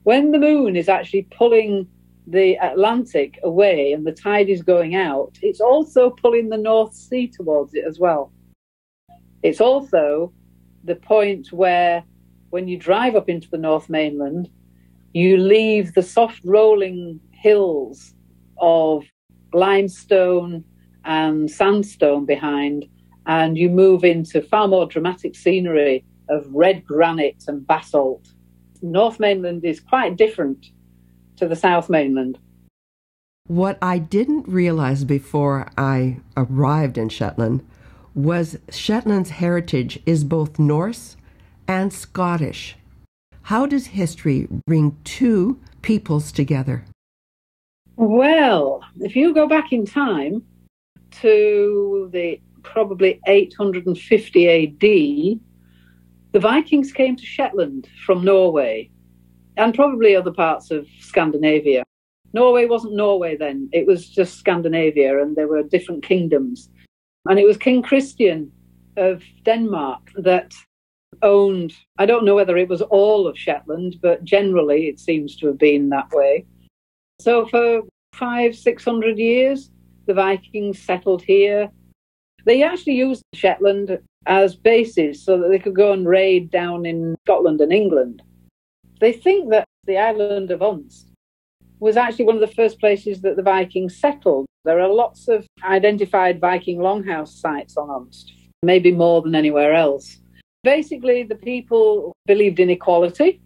when 0.03 0.31
the 0.31 0.39
moon 0.39 0.75
is 0.75 0.89
actually 0.89 1.23
pulling 1.23 1.87
the 2.27 2.55
Atlantic 2.61 3.39
away 3.43 3.93
and 3.93 4.05
the 4.05 4.11
tide 4.11 4.47
is 4.49 4.61
going 4.61 4.93
out, 4.93 5.39
it's 5.41 5.59
also 5.59 6.11
pulling 6.11 6.49
the 6.49 6.57
North 6.57 6.93
Sea 6.93 7.27
towards 7.27 7.73
it 7.73 7.83
as 7.87 7.97
well. 7.99 8.31
It's 9.41 9.59
also 9.59 10.31
the 10.83 10.95
point 10.95 11.51
where, 11.51 12.03
when 12.49 12.67
you 12.67 12.77
drive 12.77 13.15
up 13.15 13.29
into 13.29 13.49
the 13.49 13.57
North 13.57 13.89
Mainland, 13.89 14.49
you 15.13 15.37
leave 15.37 15.93
the 15.93 16.03
soft 16.03 16.41
rolling 16.43 17.19
hills 17.31 18.13
of 18.59 19.03
limestone 19.53 20.63
and 21.03 21.49
sandstone 21.49 22.25
behind, 22.25 22.85
and 23.25 23.57
you 23.57 23.69
move 23.69 24.03
into 24.03 24.41
far 24.41 24.67
more 24.67 24.85
dramatic 24.85 25.35
scenery 25.35 26.03
of 26.29 26.45
red 26.53 26.85
granite 26.85 27.43
and 27.47 27.65
basalt. 27.67 28.33
North 28.81 29.19
Mainland 29.19 29.63
is 29.65 29.79
quite 29.79 30.15
different 30.15 30.67
to 31.35 31.47
the 31.47 31.55
South 31.55 31.89
Mainland. 31.89 32.37
What 33.47 33.77
I 33.81 33.97
didn't 33.97 34.47
realize 34.47 35.03
before 35.03 35.69
I 35.77 36.19
arrived 36.37 36.97
in 36.97 37.09
Shetland 37.09 37.67
was 38.13 38.57
Shetland's 38.69 39.31
heritage 39.31 39.99
is 40.05 40.23
both 40.23 40.59
Norse 40.59 41.15
and 41.67 41.93
Scottish. 41.93 42.75
How 43.43 43.65
does 43.65 43.87
history 43.87 44.47
bring 44.67 44.97
two 45.03 45.59
peoples 45.81 46.31
together? 46.31 46.85
Well, 47.95 48.83
if 48.99 49.15
you 49.15 49.33
go 49.33 49.47
back 49.47 49.71
in 49.71 49.85
time 49.85 50.43
to 51.21 52.09
the 52.13 52.39
probably 52.63 53.19
850 53.27 54.49
AD, 54.49 55.39
the 56.31 56.39
Vikings 56.39 56.93
came 56.93 57.15
to 57.15 57.25
Shetland 57.25 57.87
from 58.05 58.23
Norway 58.23 58.89
and 59.57 59.73
probably 59.73 60.15
other 60.15 60.31
parts 60.31 60.71
of 60.71 60.87
Scandinavia. 60.99 61.83
Norway 62.33 62.65
wasn't 62.65 62.95
Norway 62.95 63.35
then, 63.35 63.69
it 63.73 63.85
was 63.85 64.09
just 64.09 64.37
Scandinavia, 64.39 65.21
and 65.21 65.35
there 65.35 65.47
were 65.47 65.63
different 65.63 66.03
kingdoms. 66.03 66.69
And 67.27 67.39
it 67.39 67.45
was 67.45 67.57
King 67.57 67.81
Christian 67.81 68.51
of 68.97 69.23
Denmark 69.43 70.11
that 70.17 70.53
owned, 71.21 71.73
I 71.97 72.05
don't 72.05 72.25
know 72.25 72.35
whether 72.35 72.57
it 72.57 72.69
was 72.69 72.81
all 72.81 73.27
of 73.27 73.37
Shetland, 73.37 73.97
but 74.01 74.23
generally 74.23 74.87
it 74.87 74.99
seems 74.99 75.35
to 75.37 75.47
have 75.47 75.57
been 75.57 75.89
that 75.89 76.09
way. 76.11 76.45
So 77.19 77.45
for 77.45 77.83
five, 78.13 78.55
six 78.55 78.83
hundred 78.83 79.17
years, 79.17 79.71
the 80.07 80.13
Vikings 80.13 80.79
settled 80.79 81.21
here. 81.21 81.69
They 82.45 82.63
actually 82.63 82.95
used 82.95 83.23
Shetland 83.33 83.99
as 84.25 84.55
bases 84.55 85.23
so 85.23 85.39
that 85.39 85.49
they 85.49 85.59
could 85.59 85.75
go 85.75 85.93
and 85.93 86.07
raid 86.07 86.49
down 86.49 86.85
in 86.85 87.15
Scotland 87.25 87.61
and 87.61 87.71
England. 87.71 88.21
They 88.99 89.13
think 89.13 89.49
that 89.51 89.67
the 89.85 89.97
island 89.97 90.51
of 90.51 90.61
Unst 90.61 91.11
was 91.79 91.97
actually 91.97 92.25
one 92.25 92.35
of 92.35 92.41
the 92.41 92.55
first 92.55 92.79
places 92.79 93.21
that 93.21 93.35
the 93.35 93.43
Vikings 93.43 93.97
settled. 93.97 94.45
There 94.63 94.79
are 94.79 94.89
lots 94.89 95.27
of 95.27 95.47
identified 95.63 96.39
Viking 96.39 96.77
longhouse 96.77 97.29
sites 97.29 97.77
on 97.77 97.87
Unst, 97.89 98.25
maybe 98.61 98.91
more 98.91 99.23
than 99.23 99.33
anywhere 99.33 99.73
else. 99.73 100.19
Basically, 100.63 101.23
the 101.23 101.35
people 101.35 102.15
believed 102.27 102.59
in 102.59 102.69
equality. 102.69 103.41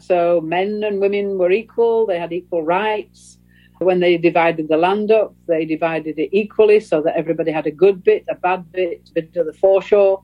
So 0.00 0.40
men 0.40 0.82
and 0.84 1.00
women 1.00 1.36
were 1.36 1.50
equal, 1.50 2.06
they 2.06 2.18
had 2.18 2.32
equal 2.32 2.62
rights. 2.62 3.38
When 3.78 4.00
they 4.00 4.16
divided 4.16 4.68
the 4.68 4.78
land 4.78 5.10
up, 5.10 5.34
they 5.46 5.66
divided 5.66 6.18
it 6.18 6.30
equally 6.32 6.80
so 6.80 7.02
that 7.02 7.16
everybody 7.16 7.52
had 7.52 7.66
a 7.66 7.70
good 7.70 8.02
bit, 8.02 8.24
a 8.30 8.34
bad 8.34 8.72
bit, 8.72 9.10
a 9.10 9.20
bit 9.20 9.36
of 9.36 9.44
the 9.44 9.52
foreshore. 9.52 10.22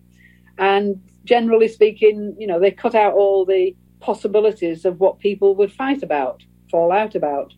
And 0.57 1.01
generally 1.25 1.69
speaking, 1.69 2.35
you 2.39 2.47
know, 2.47 2.59
they 2.59 2.71
cut 2.71 2.95
out 2.95 3.13
all 3.13 3.45
the 3.45 3.77
possibilities 4.01 4.87
of 4.87 5.01
what 5.01 5.19
people 5.19 5.55
would 5.57 5.71
fight 5.71 6.03
about, 6.03 6.43
fall 6.71 6.91
out 6.91 7.15
about. 7.15 7.53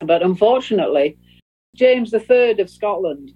But 0.00 0.22
unfortunately, 0.22 1.18
James 1.74 2.12
III 2.12 2.60
of 2.60 2.70
Scotland 2.70 3.32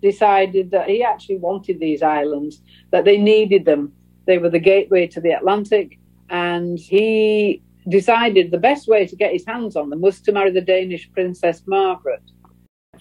decided 0.00 0.70
that 0.70 0.88
he 0.88 1.02
actually 1.02 1.38
wanted 1.38 1.80
these 1.80 2.02
islands, 2.02 2.62
that 2.90 3.04
they 3.04 3.18
needed 3.18 3.64
them. 3.64 3.92
They 4.26 4.38
were 4.38 4.50
the 4.50 4.58
gateway 4.58 5.06
to 5.08 5.20
the 5.20 5.32
Atlantic, 5.32 5.98
and 6.30 6.78
he 6.78 7.62
decided 7.88 8.50
the 8.50 8.58
best 8.58 8.88
way 8.88 9.06
to 9.06 9.16
get 9.16 9.32
his 9.32 9.46
hands 9.46 9.76
on 9.76 9.90
them 9.90 10.00
was 10.00 10.20
to 10.22 10.32
marry 10.32 10.50
the 10.50 10.60
Danish 10.60 11.10
Princess 11.12 11.62
Margaret. 11.66 12.22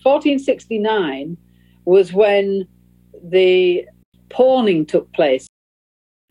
1469 0.01 1.37
was 1.85 2.11
when 2.13 2.67
the 3.23 3.85
pawning 4.29 4.85
took 4.85 5.11
place 5.13 5.47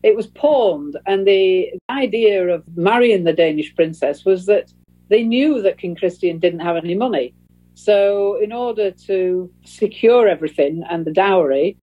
it 0.03 0.15
was 0.15 0.27
pawned, 0.27 0.97
and 1.07 1.25
the 1.25 1.71
idea 1.89 2.47
of 2.49 2.63
marrying 2.75 3.23
the 3.23 3.33
Danish 3.33 3.73
princess 3.73 4.25
was 4.25 4.45
that 4.45 4.71
they 5.07 5.23
knew 5.23 5.61
that 5.61 5.77
King 5.77 5.95
Christian 5.95 6.39
didn't 6.39 6.59
have 6.59 6.75
any 6.75 6.93
money. 6.93 7.33
So, 7.75 8.35
in 8.41 8.51
order 8.51 8.91
to 8.91 9.51
secure 9.65 10.27
everything 10.27 10.83
and 10.89 11.05
the 11.05 11.11
dowry, 11.11 11.77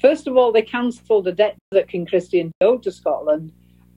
first 0.00 0.26
of 0.26 0.36
all, 0.36 0.52
they 0.52 0.62
cancelled 0.62 1.24
the 1.24 1.32
debt 1.32 1.56
that 1.70 1.88
King 1.88 2.06
Christian 2.06 2.52
owed 2.60 2.82
to 2.82 2.92
Scotland, 2.92 3.52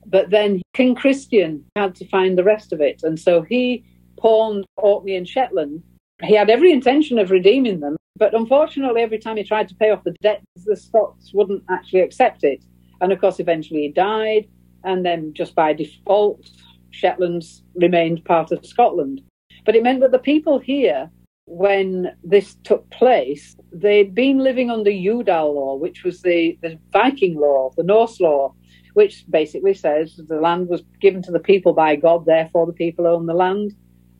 but 0.06 0.30
then 0.30 0.62
King 0.72 0.94
Christian 0.94 1.64
had 1.76 1.94
to 1.96 2.08
find 2.08 2.36
the 2.36 2.44
rest 2.44 2.72
of 2.72 2.80
it. 2.80 3.02
And 3.02 3.18
so 3.18 3.42
he 3.42 3.84
pawned 4.16 4.64
Orkney 4.76 5.16
and 5.16 5.28
Shetland. 5.28 5.82
He 6.22 6.34
had 6.34 6.50
every 6.50 6.72
intention 6.72 7.18
of 7.18 7.30
redeeming 7.30 7.80
them, 7.80 7.96
but 8.16 8.34
unfortunately, 8.34 9.02
every 9.02 9.18
time 9.18 9.36
he 9.36 9.44
tried 9.44 9.68
to 9.68 9.74
pay 9.74 9.90
off 9.90 10.04
the 10.04 10.14
debt, 10.22 10.42
the 10.64 10.76
Scots 10.76 11.32
wouldn't 11.34 11.64
actually 11.68 12.00
accept 12.00 12.44
it. 12.44 12.64
And 13.00 13.12
of 13.12 13.20
course, 13.20 13.40
eventually 13.40 13.82
he 13.82 13.88
died. 13.88 14.48
And 14.84 15.04
then, 15.04 15.32
just 15.34 15.54
by 15.54 15.72
default, 15.72 16.48
Shetlands 16.90 17.62
remained 17.74 18.24
part 18.24 18.52
of 18.52 18.64
Scotland. 18.64 19.22
But 19.64 19.74
it 19.74 19.82
meant 19.82 20.00
that 20.00 20.12
the 20.12 20.18
people 20.18 20.58
here, 20.58 21.10
when 21.46 22.16
this 22.24 22.56
took 22.64 22.88
place, 22.90 23.56
they'd 23.72 24.14
been 24.14 24.38
living 24.38 24.70
under 24.70 24.90
Udal 24.90 25.54
law, 25.54 25.76
which 25.76 26.02
was 26.02 26.22
the, 26.22 26.58
the 26.62 26.78
Viking 26.92 27.38
law, 27.38 27.70
the 27.76 27.82
Norse 27.82 28.20
law, 28.20 28.54
which 28.94 29.24
basically 29.30 29.74
says 29.74 30.20
the 30.28 30.40
land 30.40 30.68
was 30.68 30.82
given 31.00 31.22
to 31.22 31.32
the 31.32 31.38
people 31.38 31.72
by 31.72 31.96
God, 31.96 32.24
therefore 32.24 32.66
the 32.66 32.72
people 32.72 33.06
own 33.06 33.26
the 33.26 33.34
land, 33.34 33.72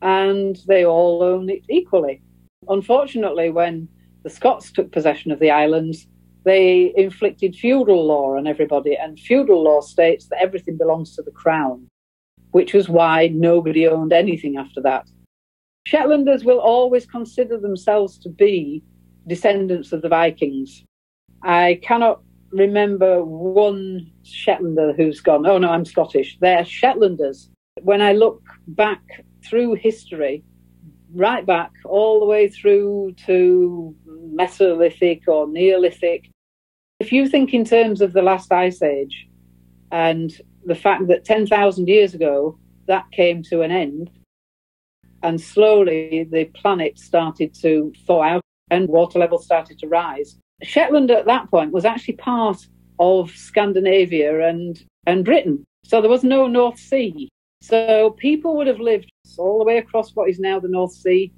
and 0.02 0.59
they 0.66 0.85
all 0.85 1.23
own 1.23 1.49
it 1.49 1.62
equally. 1.69 2.23
Unfortunately, 2.69 3.50
when 3.50 3.88
the 4.23 4.31
Scots 4.31 4.71
took 4.71 4.93
possession 4.93 5.31
of 5.31 5.38
the 5.38 5.50
islands, 5.50 6.07
they 6.45 6.93
inflicted 6.97 7.57
feudal 7.57 8.07
law 8.07 8.37
on 8.37 8.47
everybody, 8.47 8.97
and 8.97 9.19
feudal 9.19 9.62
law 9.62 9.81
states 9.81 10.26
that 10.26 10.43
everything 10.43 10.76
belongs 10.76 11.16
to 11.16 11.23
the 11.23 11.31
crown, 11.31 11.88
which 12.50 12.75
was 12.75 12.88
why 12.88 13.28
nobody 13.28 13.88
owned 13.88 14.12
anything 14.12 14.57
after 14.57 14.81
that. 14.83 15.09
Shetlanders 15.87 16.45
will 16.45 16.61
always 16.61 17.07
consider 17.07 17.59
themselves 17.59 18.19
to 18.19 18.29
be 18.29 18.83
descendants 19.26 19.93
of 19.93 20.03
the 20.03 20.09
Vikings. 20.09 20.85
I 21.43 21.81
cannot 21.83 22.23
remember 22.50 23.23
one 23.25 24.11
Shetlander 24.25 24.97
who's 24.97 25.21
gone, 25.21 25.47
oh 25.47 25.59
no, 25.59 25.71
I'm 25.71 25.85
Scottish. 25.85 26.38
They're 26.41 26.64
Shetlanders. 26.64 27.49
When 27.83 28.00
I 28.00 28.12
look 28.12 28.43
back 28.69 29.03
through 29.45 29.75
history, 29.75 30.43
right 31.12 31.45
back 31.45 31.71
all 31.85 32.19
the 32.21 32.26
way 32.26 32.49
through 32.49 33.14
to 33.26 33.95
Mesolithic 34.09 35.29
or 35.29 35.47
Neolithic. 35.47 36.31
If 36.99 37.12
you 37.12 37.29
think 37.29 37.53
in 37.53 37.64
terms 37.64 38.00
of 38.00 38.12
the 38.12 38.23
last 38.23 38.50
ice 38.53 38.83
age 38.83 39.29
and 39.93 40.33
the 40.64 40.75
fact 40.75 41.09
that 41.09 41.25
10,000 41.25 41.88
years 41.88 42.14
ago 42.14 42.59
that 42.87 43.05
came 43.12 43.43
to 43.45 43.62
an 43.62 43.71
end, 43.71 44.11
and 45.25 45.40
slowly 45.40 46.28
the 46.31 46.45
planet 46.45 46.99
started 46.99 47.54
to 47.54 47.93
thaw 48.07 48.23
out 48.23 48.43
and 48.71 48.88
water 48.88 49.19
levels 49.19 49.45
started 49.45 49.78
to 49.78 49.88
rise. 49.88 50.37
Shetland 50.62 51.11
at 51.11 51.26
that 51.26 51.50
point 51.50 51.73
was 51.73 51.85
actually 51.85 52.16
part 52.16 52.59
of 52.99 53.31
Scandinavia 53.31 54.47
and, 54.47 54.85
and 55.07 55.25
Britain. 55.25 55.64
So 55.85 56.00
there 56.00 56.11
was 56.11 56.25
no 56.25 56.47
North 56.47 56.78
Sea. 56.78 57.28
So 57.62 58.11
people 58.19 58.57
would 58.57 58.66
have 58.66 58.81
lived 58.81 59.11
all 59.38 59.59
the 59.59 59.64
way 59.64 59.78
across 59.78 60.14
what 60.14 60.28
is 60.28 60.38
now 60.38 60.61
the 60.61 60.69
North 60.69 60.93
Sea. 60.93 61.33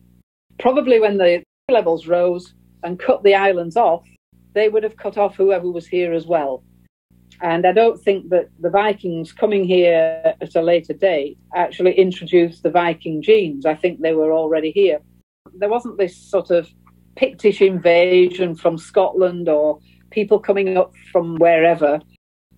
Probably 0.58 1.00
when 1.00 1.16
the 1.16 1.42
levels 1.70 2.08
rose 2.08 2.54
and 2.82 2.98
cut 2.98 3.22
the 3.22 3.34
islands 3.34 3.76
off, 3.76 4.04
they 4.52 4.68
would 4.68 4.82
have 4.82 4.96
cut 4.96 5.16
off 5.16 5.36
whoever 5.36 5.70
was 5.70 5.86
here 5.86 6.12
as 6.12 6.26
well. 6.26 6.64
And 7.42 7.66
I 7.66 7.72
don't 7.72 8.02
think 8.02 8.30
that 8.30 8.48
the 8.60 8.70
Vikings 8.70 9.32
coming 9.32 9.64
here 9.64 10.34
at 10.40 10.54
a 10.54 10.62
later 10.62 10.94
date 10.94 11.38
actually 11.54 11.92
introduced 11.92 12.62
the 12.62 12.70
Viking 12.70 13.22
genes. 13.22 13.66
I 13.66 13.74
think 13.74 14.00
they 14.00 14.14
were 14.14 14.32
already 14.32 14.70
here. 14.70 15.00
There 15.54 15.68
wasn't 15.68 15.98
this 15.98 16.16
sort 16.16 16.50
of 16.50 16.68
Pictish 17.16 17.66
invasion 17.66 18.54
from 18.54 18.76
Scotland 18.76 19.48
or 19.48 19.80
people 20.10 20.38
coming 20.38 20.76
up 20.76 20.92
from 21.12 21.36
wherever. 21.36 22.00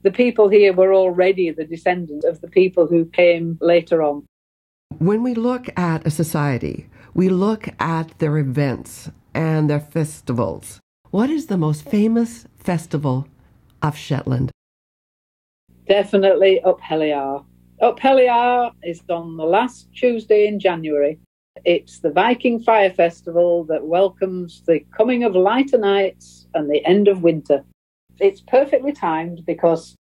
The 0.03 0.11
people 0.11 0.49
here 0.49 0.73
were 0.73 0.95
already 0.95 1.51
the 1.51 1.65
descendants 1.65 2.25
of 2.25 2.41
the 2.41 2.49
people 2.49 2.87
who 2.87 3.05
came 3.07 3.59
later 3.61 4.03
on. 4.03 4.25
When 4.99 5.23
we 5.23 5.35
look 5.35 5.69
at 5.77 6.07
a 6.07 6.11
society, 6.11 6.89
we 7.15 7.29
look 7.29 7.69
at 7.79 8.19
their 8.19 8.39
events 8.39 9.11
and 9.35 9.69
their 9.69 9.81
festivals. 9.81 10.81
What 11.11 11.31
is 11.31 11.47
the 11.47 11.57
most 11.57 11.85
famous 11.85 12.47
festival 12.59 13.27
of 13.83 13.97
Shetland? 13.97 14.51
Definitely 15.89 16.61
Up 16.65 16.83
Helly 16.83 17.15
Aa. 17.15 17.41
Up 17.81 17.99
Helly 17.99 18.29
Aa 18.29 18.73
is 18.83 19.03
on 19.09 19.39
the 19.39 19.45
last 19.45 19.89
Tuesday 19.95 20.47
in 20.47 20.61
January. 20.61 21.19
It's 21.65 22.01
the 22.01 22.11
Viking 22.11 22.61
Fire 22.61 22.91
Festival 22.91 23.65
that 23.65 23.87
welcomes 23.87 24.63
the 24.67 24.81
coming 24.95 25.25
of 25.25 25.35
lighter 25.35 25.79
nights 25.79 26.47
and 26.53 26.69
the 26.69 26.85
end 26.85 27.09
of 27.09 27.23
winter. 27.23 27.65
It's 28.21 28.43
perfectly 28.43 28.93
timed 28.93 29.47
because 29.47 29.97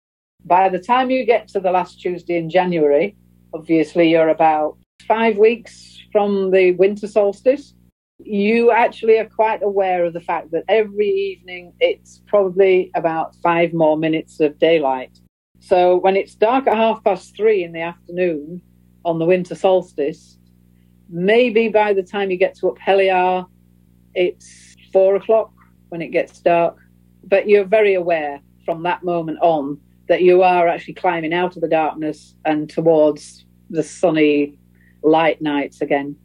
by 0.45 0.69
the 0.69 0.79
time 0.79 1.11
you 1.11 1.25
get 1.25 1.49
to 1.49 1.59
the 1.59 1.71
last 1.71 1.99
Tuesday 1.99 2.37
in 2.37 2.49
January, 2.49 3.17
obviously 3.53 4.09
you're 4.09 4.29
about 4.29 4.77
five 5.05 5.37
weeks 5.37 5.99
from 6.13 6.49
the 6.51 6.71
winter 6.71 7.07
solstice. 7.07 7.73
You 8.19 8.71
actually 8.71 9.19
are 9.19 9.27
quite 9.27 9.61
aware 9.61 10.05
of 10.05 10.13
the 10.13 10.21
fact 10.21 10.51
that 10.51 10.63
every 10.69 11.09
evening 11.09 11.73
it's 11.81 12.21
probably 12.25 12.89
about 12.95 13.35
five 13.43 13.73
more 13.73 13.97
minutes 13.97 14.39
of 14.39 14.57
daylight. 14.59 15.19
So 15.65 15.95
when 15.95 16.17
it's 16.17 16.35
dark 16.35 16.67
at 16.67 16.75
half 16.75 17.01
past 17.05 17.37
three 17.37 17.63
in 17.63 17.71
the 17.71 17.79
afternoon 17.79 18.61
on 19.05 19.17
the 19.17 19.23
winter 19.25 19.55
solstice, 19.55 20.37
maybe 21.09 21.69
by 21.69 21.93
the 21.93 22.03
time 22.03 22.29
you 22.29 22.35
get 22.35 22.55
to 22.55 22.67
Up 22.67 22.77
Helly 22.77 23.09
Aa, 23.09 23.45
it's 24.13 24.75
four 24.91 25.15
o'clock 25.15 25.53
when 25.87 26.01
it 26.01 26.09
gets 26.09 26.41
dark. 26.41 26.77
But 27.23 27.47
you're 27.47 27.63
very 27.63 27.93
aware 27.93 28.41
from 28.65 28.83
that 28.83 29.03
moment 29.03 29.39
on 29.41 29.79
that 30.09 30.21
you 30.21 30.43
are 30.43 30.67
actually 30.67 30.95
climbing 30.95 31.33
out 31.33 31.55
of 31.55 31.61
the 31.61 31.69
darkness 31.69 32.35
and 32.43 32.69
towards 32.69 33.45
the 33.69 33.83
sunny 33.83 34.59
light 35.01 35.41
nights 35.41 35.79
again. 35.79 36.17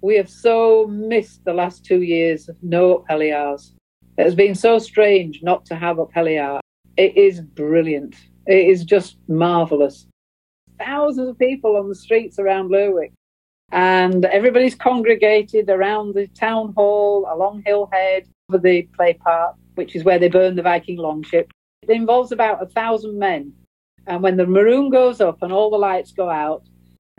We 0.00 0.14
have 0.14 0.30
so 0.30 0.86
missed 0.86 1.44
the 1.44 1.54
last 1.54 1.84
two 1.84 2.02
years 2.02 2.48
of 2.48 2.56
no 2.62 2.98
Up 2.98 3.04
Helly 3.08 3.32
Aas. 3.32 3.74
It 4.16 4.22
has 4.22 4.36
been 4.36 4.54
so 4.54 4.78
strange 4.78 5.40
not 5.42 5.64
to 5.66 5.74
have 5.74 5.98
Up 5.98 6.12
Helly 6.14 6.38
Aa. 6.38 6.60
It 6.96 7.16
is 7.16 7.40
brilliant. 7.40 8.16
It 8.48 8.66
is 8.66 8.84
just 8.84 9.18
marvellous. 9.28 10.06
Thousands 10.78 11.28
of 11.28 11.38
people 11.38 11.76
on 11.76 11.88
the 11.88 11.94
streets 11.94 12.38
around 12.38 12.70
Lerwick 12.70 13.12
and 13.70 14.24
everybody's 14.24 14.74
congregated 14.74 15.68
around 15.68 16.14
the 16.14 16.26
town 16.28 16.72
hall 16.74 17.28
along 17.30 17.62
Hillhead 17.64 18.26
over 18.48 18.58
the 18.58 18.88
play 18.96 19.12
park, 19.12 19.56
which 19.74 19.94
is 19.94 20.02
where 20.02 20.18
they 20.18 20.28
burn 20.28 20.56
the 20.56 20.62
Viking 20.62 20.96
longship. 20.96 21.50
It 21.82 21.90
involves 21.90 22.32
about 22.32 22.62
a 22.62 22.66
thousand 22.66 23.18
men. 23.18 23.52
And 24.06 24.22
when 24.22 24.38
the 24.38 24.46
maroon 24.46 24.88
goes 24.88 25.20
up 25.20 25.42
and 25.42 25.52
all 25.52 25.68
the 25.68 25.76
lights 25.76 26.12
go 26.12 26.30
out, 26.30 26.62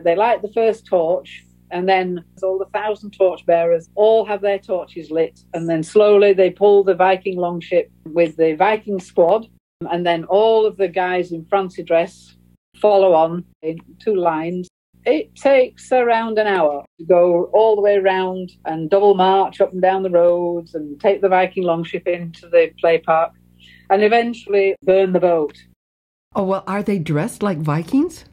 they 0.02 0.16
light 0.16 0.42
the 0.42 0.52
first 0.52 0.86
torch, 0.86 1.44
and 1.70 1.88
then 1.88 2.24
all 2.42 2.58
the 2.58 2.64
thousand 2.72 3.12
torchbearers 3.12 3.88
all 3.94 4.24
have 4.24 4.40
their 4.40 4.58
torches 4.58 5.12
lit. 5.12 5.38
And 5.54 5.68
then 5.68 5.84
slowly 5.84 6.32
they 6.32 6.50
pull 6.50 6.82
the 6.82 6.94
Viking 6.94 7.36
longship 7.36 7.92
with 8.06 8.36
the 8.36 8.54
Viking 8.54 8.98
squad, 8.98 9.46
and 9.88 10.04
then 10.04 10.24
all 10.24 10.66
of 10.66 10.76
the 10.76 10.88
guys 10.88 11.32
in 11.32 11.44
fancy 11.46 11.82
dress 11.82 12.36
follow 12.76 13.12
on 13.12 13.44
in 13.62 13.78
two 13.98 14.14
lines 14.14 14.68
it 15.06 15.34
takes 15.34 15.90
around 15.92 16.38
an 16.38 16.46
hour 16.46 16.84
to 16.98 17.04
go 17.06 17.44
all 17.52 17.74
the 17.74 17.80
way 17.80 17.96
around 17.96 18.52
and 18.66 18.90
double 18.90 19.14
march 19.14 19.60
up 19.60 19.72
and 19.72 19.80
down 19.80 20.02
the 20.02 20.10
roads 20.10 20.74
and 20.74 21.00
take 21.00 21.22
the 21.22 21.28
Viking 21.28 21.64
longship 21.64 22.06
into 22.06 22.48
the 22.48 22.70
play 22.78 22.98
park 22.98 23.32
and 23.88 24.02
eventually 24.02 24.76
burn 24.82 25.12
the 25.12 25.20
boat. 25.20 25.56
Oh, 26.36 26.44
well, 26.44 26.64
are 26.66 26.82
they 26.82 26.98
dressed 26.98 27.42
like 27.42 27.58
Vikings? 27.58 28.26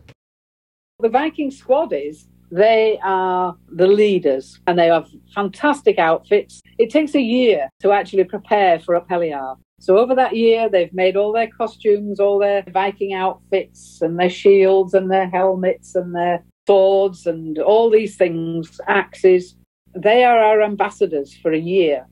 The 0.99 1.09
Viking 1.09 1.51
squad 1.51 1.93
is. 1.93 2.27
They 2.51 2.99
are 3.03 3.55
the 3.69 3.87
leaders 3.87 4.59
and 4.67 4.77
they 4.77 4.87
have 4.87 5.09
fantastic 5.33 5.99
outfits. 5.99 6.61
It 6.77 6.89
takes 6.89 7.15
a 7.15 7.21
year 7.21 7.69
to 7.81 7.91
actually 7.91 8.23
prepare 8.25 8.79
for 8.79 8.95
Up 8.95 9.07
Helly 9.09 9.33
Aa. 9.33 9.55
So 9.79 9.97
over 9.97 10.15
that 10.15 10.35
year, 10.35 10.69
they've 10.69 10.93
made 10.93 11.15
all 11.15 11.31
their 11.31 11.49
costumes, 11.49 12.19
all 12.19 12.39
their 12.39 12.63
Viking 12.63 13.13
outfits, 13.13 14.01
and 14.01 14.19
their 14.19 14.29
shields, 14.29 14.93
and 14.93 15.11
their 15.11 15.29
helmets, 15.29 15.95
and 15.95 16.15
their 16.15 16.43
swords 16.67 17.25
and 17.25 17.57
all 17.59 17.89
these 17.89 18.17
things, 18.17 18.79
axes, 18.87 19.55
they 19.95 20.23
are 20.25 20.39
our 20.39 20.61
ambassadors 20.61 21.35
for 21.35 21.51
a 21.53 21.59
year. 21.59 22.05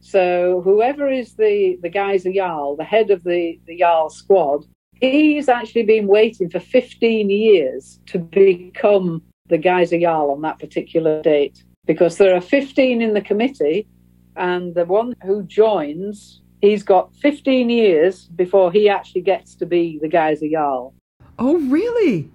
So 0.00 0.60
whoever 0.64 1.08
is 1.08 1.34
the, 1.36 1.78
the 1.80 1.88
Guizer 1.88 2.34
Jarl, 2.34 2.76
the 2.76 2.84
head 2.84 3.10
of 3.10 3.22
the, 3.22 3.58
the 3.66 3.78
Jarl 3.78 4.10
squad, 4.10 4.66
he's 5.00 5.48
actually 5.48 5.84
been 5.84 6.06
waiting 6.06 6.50
for 6.50 6.60
15 6.60 7.30
years 7.30 8.00
to 8.06 8.18
become 8.18 9.22
the 9.48 9.58
Guizer 9.58 10.00
Jarl 10.00 10.32
on 10.32 10.42
that 10.42 10.58
particular 10.58 11.22
date. 11.22 11.62
Because 11.86 12.16
there 12.16 12.34
are 12.34 12.40
15 12.40 13.00
in 13.00 13.14
the 13.14 13.20
committee, 13.20 13.86
and 14.36 14.74
the 14.74 14.84
one 14.84 15.14
who 15.22 15.44
joins, 15.44 16.40
he's 16.64 16.82
got 16.82 17.14
15 17.16 17.70
years 17.70 18.26
before 18.26 18.72
he 18.72 18.88
actually 18.88 19.22
gets 19.22 19.54
to 19.56 19.66
be 19.66 19.98
the 20.00 20.08
Guizer 20.08 20.50
Jarl. 20.50 20.94
Oh, 21.38 21.58
really? 21.68 22.30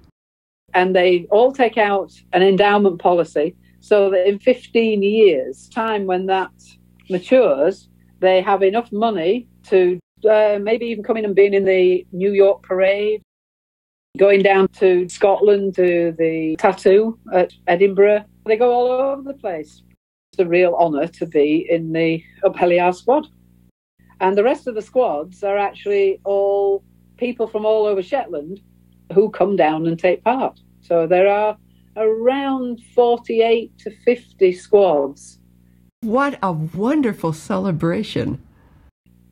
and 0.73 0.95
they 0.95 1.25
all 1.31 1.51
take 1.51 1.77
out 1.77 2.11
an 2.33 2.41
endowment 2.41 2.99
policy 2.99 3.55
so 3.79 4.09
that 4.09 4.27
in 4.27 4.39
15 4.39 5.01
years' 5.01 5.69
time, 5.69 6.05
when 6.05 6.25
that 6.25 6.51
matures, 7.09 7.89
they 8.19 8.41
have 8.41 8.61
enough 8.61 8.91
money 8.91 9.47
to 9.63 9.99
uh, 10.29 10.59
maybe 10.61 10.85
even 10.87 11.03
coming 11.03 11.23
and 11.23 11.35
being 11.35 11.53
in 11.53 11.63
the 11.63 12.05
New 12.11 12.33
York 12.33 12.61
parade, 12.61 13.21
going 14.17 14.41
down 14.43 14.67
to 14.67 15.07
Scotland 15.07 15.75
to 15.75 16.13
the 16.17 16.55
tattoo 16.59 17.17
at 17.31 17.53
Edinburgh. 17.67 18.25
They 18.45 18.57
go 18.57 18.71
all 18.71 18.91
over 18.91 19.21
the 19.21 19.33
place. 19.33 19.81
It's 20.33 20.39
a 20.39 20.45
real 20.45 20.75
honour 20.75 21.07
to 21.07 21.25
be 21.25 21.65
in 21.69 21.93
the 21.93 22.21
Up 22.43 22.55
Helly 22.57 22.79
Aa 22.79 22.91
squad. 22.91 23.27
And 24.19 24.37
the 24.37 24.43
rest 24.43 24.67
of 24.67 24.75
the 24.75 24.81
squads 24.81 25.43
are 25.43 25.57
actually 25.57 26.19
all 26.23 26.83
people 27.17 27.47
from 27.47 27.65
all 27.65 27.85
over 27.85 28.03
Shetland 28.03 28.61
who 29.13 29.29
come 29.29 29.55
down 29.55 29.87
and 29.87 29.97
take 29.97 30.23
part. 30.23 30.59
So 30.81 31.07
there 31.07 31.27
are 31.27 31.57
around 31.95 32.81
48 32.95 33.77
to 33.79 33.91
50 34.05 34.53
squads. 34.53 35.39
What 36.01 36.39
a 36.41 36.53
wonderful 36.53 37.33
celebration! 37.33 38.41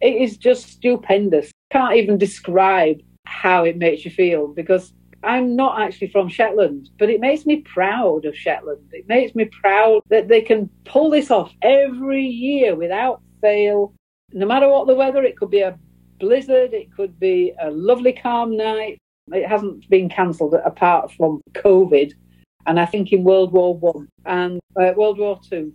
It 0.02 0.22
is 0.22 0.38
just 0.38 0.68
stupendous. 0.68 1.52
Can't 1.72 1.96
even 1.96 2.18
describe 2.18 3.02
how 3.26 3.64
it 3.64 3.78
makes 3.78 4.06
you 4.06 4.12
feel 4.12 4.48
because 4.48 4.94
I'm 5.24 5.56
not 5.56 5.82
actually 5.82 6.10
from 6.10 6.30
Shetland, 6.30 6.90
but 7.00 7.10
it 7.10 7.20
makes 7.20 7.46
me 7.46 7.58
proud 7.62 8.26
of 8.26 8.36
Shetland. 8.36 8.90
It 8.92 9.08
makes 9.08 9.34
me 9.34 9.46
proud 9.46 10.02
that 10.10 10.28
they 10.28 10.42
can 10.42 10.70
pull 10.86 11.10
this 11.10 11.32
off 11.32 11.52
every 11.62 12.26
year 12.26 12.76
without 12.76 13.22
fail. 13.42 13.94
No 14.34 14.46
matter 14.46 14.68
what 14.68 14.88
the 14.88 14.96
weather, 14.96 15.24
it 15.24 15.38
could 15.38 15.50
be 15.50 15.62
a 15.62 15.78
blizzard, 16.20 16.74
it 16.74 16.94
could 16.94 17.20
be 17.20 17.54
a 17.62 17.72
lovely 17.72 18.14
calm 18.14 18.58
night, 18.58 18.98
it 19.32 19.48
hasn't 19.48 19.90
been 19.90 20.10
cancelled 20.10 20.54
apart 20.54 21.12
from 21.14 21.42
COVID, 21.54 22.14
and 22.66 22.80
I 22.80 22.86
think 22.86 23.12
in 23.12 23.24
World 23.24 23.52
War 23.52 23.78
One 23.78 24.08
and 24.26 24.60
uh, 24.80 24.94
World 24.96 25.18
War 25.18 25.40
Two. 25.50 25.74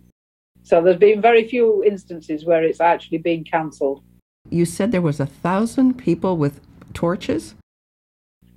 So 0.63 0.81
there's 0.81 0.97
been 0.97 1.21
very 1.21 1.47
few 1.47 1.83
instances 1.83 2.45
where 2.45 2.63
it's 2.63 2.79
actually 2.79 3.17
been 3.17 3.43
cancelled. 3.43 4.01
You 4.49 4.65
said 4.65 4.91
there 4.91 5.01
was 5.01 5.19
a 5.19 5.25
thousand 5.25 5.97
people 5.97 6.37
with 6.37 6.61
torches. 6.93 7.55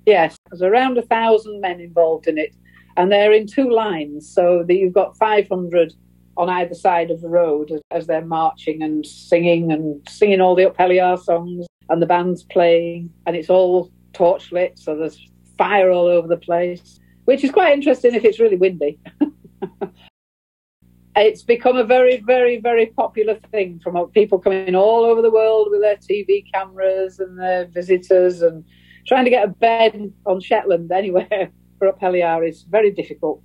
Yes, 0.05 0.37
there's 0.49 0.61
around 0.61 0.97
a 0.97 1.01
thousand 1.01 1.59
men 1.59 1.81
involved 1.81 2.27
in 2.27 2.37
it, 2.37 2.53
and 2.95 3.11
they're 3.11 3.33
in 3.33 3.45
two 3.45 3.69
lines, 3.69 4.29
so 4.29 4.63
that 4.67 4.75
you've 4.75 4.93
got 4.93 5.17
500 5.17 5.93
on 6.37 6.49
either 6.49 6.75
side 6.75 7.11
of 7.11 7.21
the 7.21 7.29
road 7.29 7.71
as, 7.71 7.81
as 7.91 8.07
they're 8.07 8.25
marching 8.25 8.81
and 8.83 9.05
singing 9.05 9.71
and 9.71 10.07
singing 10.07 10.39
all 10.39 10.55
the 10.55 10.67
Up 10.67 11.19
songs, 11.19 11.65
and 11.89 12.01
the 12.01 12.05
band's 12.05 12.43
playing, 12.43 13.09
and 13.25 13.35
it's 13.35 13.49
all 13.49 13.91
torchlit, 14.13 14.77
so 14.77 14.95
there's 14.95 15.19
fire 15.57 15.91
all 15.91 16.07
over 16.07 16.27
the 16.27 16.37
place, 16.37 16.99
which 17.25 17.43
is 17.43 17.51
quite 17.51 17.73
interesting 17.73 18.13
if 18.13 18.23
it's 18.23 18.39
really 18.39 18.57
windy. 18.57 18.99
it's 21.15 21.43
become 21.43 21.77
a 21.77 21.83
very, 21.83 22.21
very, 22.25 22.59
very 22.59 22.87
popular 22.87 23.35
thing 23.51 23.79
from 23.83 23.95
people 24.11 24.37
coming 24.39 24.75
all 24.75 25.03
over 25.05 25.21
the 25.21 25.31
world 25.31 25.69
with 25.71 25.81
their 25.81 25.97
TV 25.97 26.43
cameras 26.53 27.19
and 27.19 27.39
their 27.39 27.65
visitors 27.67 28.41
and 28.41 28.63
trying 29.07 29.23
to 29.23 29.31
get 29.31 29.45
a 29.45 29.51
bed 29.51 30.11
on 30.25 30.39
Shetland 30.39 30.91
anywhere 30.91 31.51
for 31.79 31.87
Up 31.87 31.99
Helly 31.99 32.23
Aa 32.23 32.39
is 32.41 32.63
very 32.63 32.91
difficult. 32.91 33.41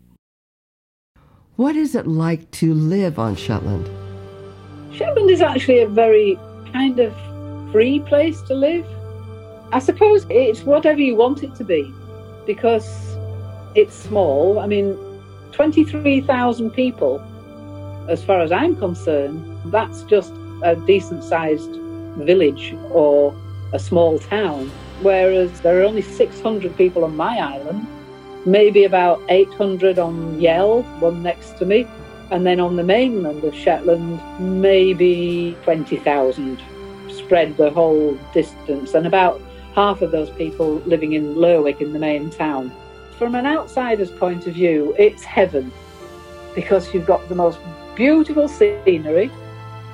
What 1.57 1.77
is 1.77 1.95
it 1.95 2.07
like 2.07 2.51
to 2.53 2.73
live 2.73 3.19
on 3.19 3.37
Shetland? 3.37 3.87
Shetland 4.95 5.29
is 5.29 5.43
actually 5.43 5.81
a 5.81 5.87
very 5.87 6.39
kind 6.73 6.99
of 6.99 7.13
free 7.71 8.01
place 8.01 8.41
to 8.43 8.55
live. 8.55 8.87
I 9.71 9.79
suppose 9.79 10.25
it's 10.31 10.63
whatever 10.63 11.01
you 11.01 11.15
want 11.15 11.43
it 11.43 11.55
to 11.57 11.65
be 11.65 11.93
because 12.47 12.89
it's 13.75 13.95
small. 13.95 14.61
I 14.61 14.67
mean, 14.67 14.97
23,000 15.53 16.71
people, 16.71 17.21
as 18.09 18.25
far 18.25 18.41
as 18.41 18.51
I'm 18.51 18.75
concerned, 18.75 19.45
that's 19.67 20.05
just 20.05 20.33
a 20.63 20.75
decent 20.87 21.23
sized 21.23 21.71
village 22.17 22.75
or 22.93 23.35
a 23.75 23.79
small 23.79 24.19
town. 24.19 24.71
Whereas 25.03 25.61
there 25.61 25.83
are 25.83 25.85
only 25.85 26.03
600 26.03 26.75
people 26.79 27.05
on 27.05 27.15
my 27.15 27.37
island, 27.37 27.87
maybe 28.45 28.85
about 28.85 29.21
800 29.29 29.99
on 29.99 30.41
Yell, 30.41 30.83
one 31.01 31.23
next 31.23 31.59
to 31.59 31.67
me, 31.67 31.87
and 32.31 32.47
then 32.47 32.61
on 32.61 32.77
the 32.77 32.83
mainland 32.83 33.45
of 33.45 33.55
Shetland, 33.55 34.21
maybe 34.41 35.57
20,000 35.65 36.61
spread 37.09 37.57
the 37.57 37.71
whole 37.71 38.19
distance, 38.33 38.95
and 38.95 39.07
about 39.07 39.41
half 39.75 40.03
of 40.03 40.11
those 40.11 40.31
people 40.31 40.77
living 40.87 41.13
in 41.13 41.37
Lerwick 41.37 41.81
in 41.81 41.93
the 41.93 41.99
main 41.99 42.31
town. 42.31 42.73
From 43.19 43.35
an 43.35 43.47
outsider's 43.47 44.11
point 44.11 44.47
of 44.47 44.55
view, 44.55 44.95
it's 44.99 45.23
heaven 45.23 45.73
because 46.55 46.93
you've 46.93 47.07
got 47.07 47.27
the 47.29 47.35
most 47.35 47.59
beautiful 47.95 48.49
scenery. 48.49 49.31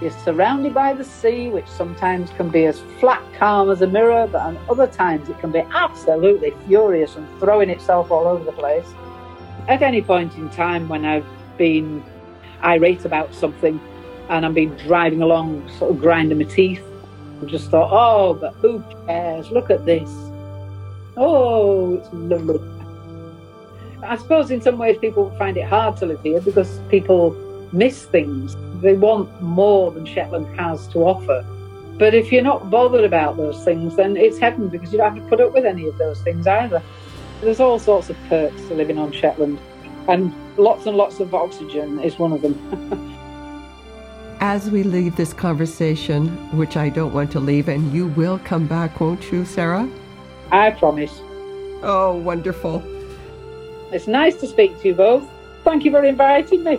You're 0.00 0.12
surrounded 0.12 0.74
by 0.74 0.92
the 0.92 1.04
sea, 1.04 1.48
which 1.48 1.66
sometimes 1.66 2.30
can 2.30 2.50
be 2.50 2.66
as 2.66 2.80
flat 3.00 3.22
calm 3.34 3.68
as 3.68 3.82
a 3.82 3.86
mirror, 3.86 4.28
but 4.30 4.54
at 4.54 4.70
other 4.70 4.86
times 4.86 5.28
it 5.28 5.38
can 5.40 5.50
be 5.50 5.60
absolutely 5.72 6.54
furious 6.66 7.16
and 7.16 7.26
throwing 7.40 7.68
itself 7.68 8.10
all 8.12 8.28
over 8.28 8.44
the 8.44 8.52
place. 8.52 8.86
At 9.66 9.82
any 9.82 10.00
point 10.00 10.34
in 10.36 10.50
time 10.50 10.88
when 10.88 11.04
I've 11.04 11.26
been 11.56 12.04
irate 12.62 13.04
about 13.04 13.34
something 13.34 13.80
and 14.28 14.46
I've 14.46 14.54
been 14.54 14.76
driving 14.76 15.22
along, 15.22 15.68
sort 15.78 15.90
of 15.90 16.00
grinding 16.00 16.38
my 16.38 16.44
teeth, 16.44 16.82
and 17.40 17.48
just 17.48 17.70
thought, 17.70 17.88
oh, 17.90 18.34
but 18.34 18.54
who 18.54 18.82
cares? 19.06 19.50
Look 19.50 19.70
at 19.70 19.84
this. 19.84 20.08
Oh, 21.16 21.96
it's 21.96 22.08
lovely. 22.12 22.60
I 24.04 24.16
suppose 24.16 24.52
in 24.52 24.60
some 24.60 24.78
ways 24.78 24.96
people 24.98 25.30
find 25.38 25.56
it 25.56 25.66
hard 25.66 25.96
to 25.98 26.06
live 26.06 26.22
here 26.22 26.40
because 26.40 26.78
people 26.88 27.32
miss 27.72 28.04
things. 28.04 28.54
They 28.80 28.94
want 28.94 29.42
more 29.42 29.90
than 29.90 30.06
Shetland 30.06 30.58
has 30.58 30.86
to 30.88 31.00
offer. 31.00 31.44
But 31.98 32.14
if 32.14 32.30
you're 32.30 32.42
not 32.42 32.70
bothered 32.70 33.04
about 33.04 33.36
those 33.36 33.64
things, 33.64 33.96
then 33.96 34.16
it's 34.16 34.38
heaven 34.38 34.68
because 34.68 34.92
you 34.92 34.98
don't 34.98 35.14
have 35.14 35.22
to 35.22 35.28
put 35.28 35.40
up 35.40 35.52
with 35.52 35.64
any 35.64 35.86
of 35.88 35.98
those 35.98 36.22
things 36.22 36.46
either. 36.46 36.80
There's 37.40 37.58
all 37.58 37.78
sorts 37.78 38.08
of 38.08 38.16
perks 38.28 38.60
to 38.68 38.74
living 38.74 38.98
on 38.98 39.10
Shetland, 39.10 39.58
and 40.06 40.32
lots 40.56 40.86
and 40.86 40.96
lots 40.96 41.18
of 41.18 41.34
oxygen 41.34 41.98
is 42.00 42.18
one 42.18 42.32
of 42.32 42.42
them. 42.42 43.14
As 44.40 44.70
we 44.70 44.84
leave 44.84 45.16
this 45.16 45.32
conversation, 45.32 46.28
which 46.56 46.76
I 46.76 46.88
don't 46.88 47.12
want 47.12 47.32
to 47.32 47.40
leave, 47.40 47.68
and 47.68 47.92
you 47.92 48.06
will 48.08 48.38
come 48.38 48.68
back, 48.68 49.00
won't 49.00 49.32
you, 49.32 49.44
Sarah? 49.44 49.88
I 50.52 50.70
promise. 50.70 51.20
Oh, 51.82 52.20
wonderful. 52.24 52.82
It's 53.92 54.06
nice 54.06 54.36
to 54.36 54.46
speak 54.46 54.80
to 54.80 54.88
you 54.88 54.94
both. 54.94 55.28
Thank 55.64 55.84
you 55.84 55.90
for 55.90 56.04
inviting 56.04 56.62
me. 56.62 56.78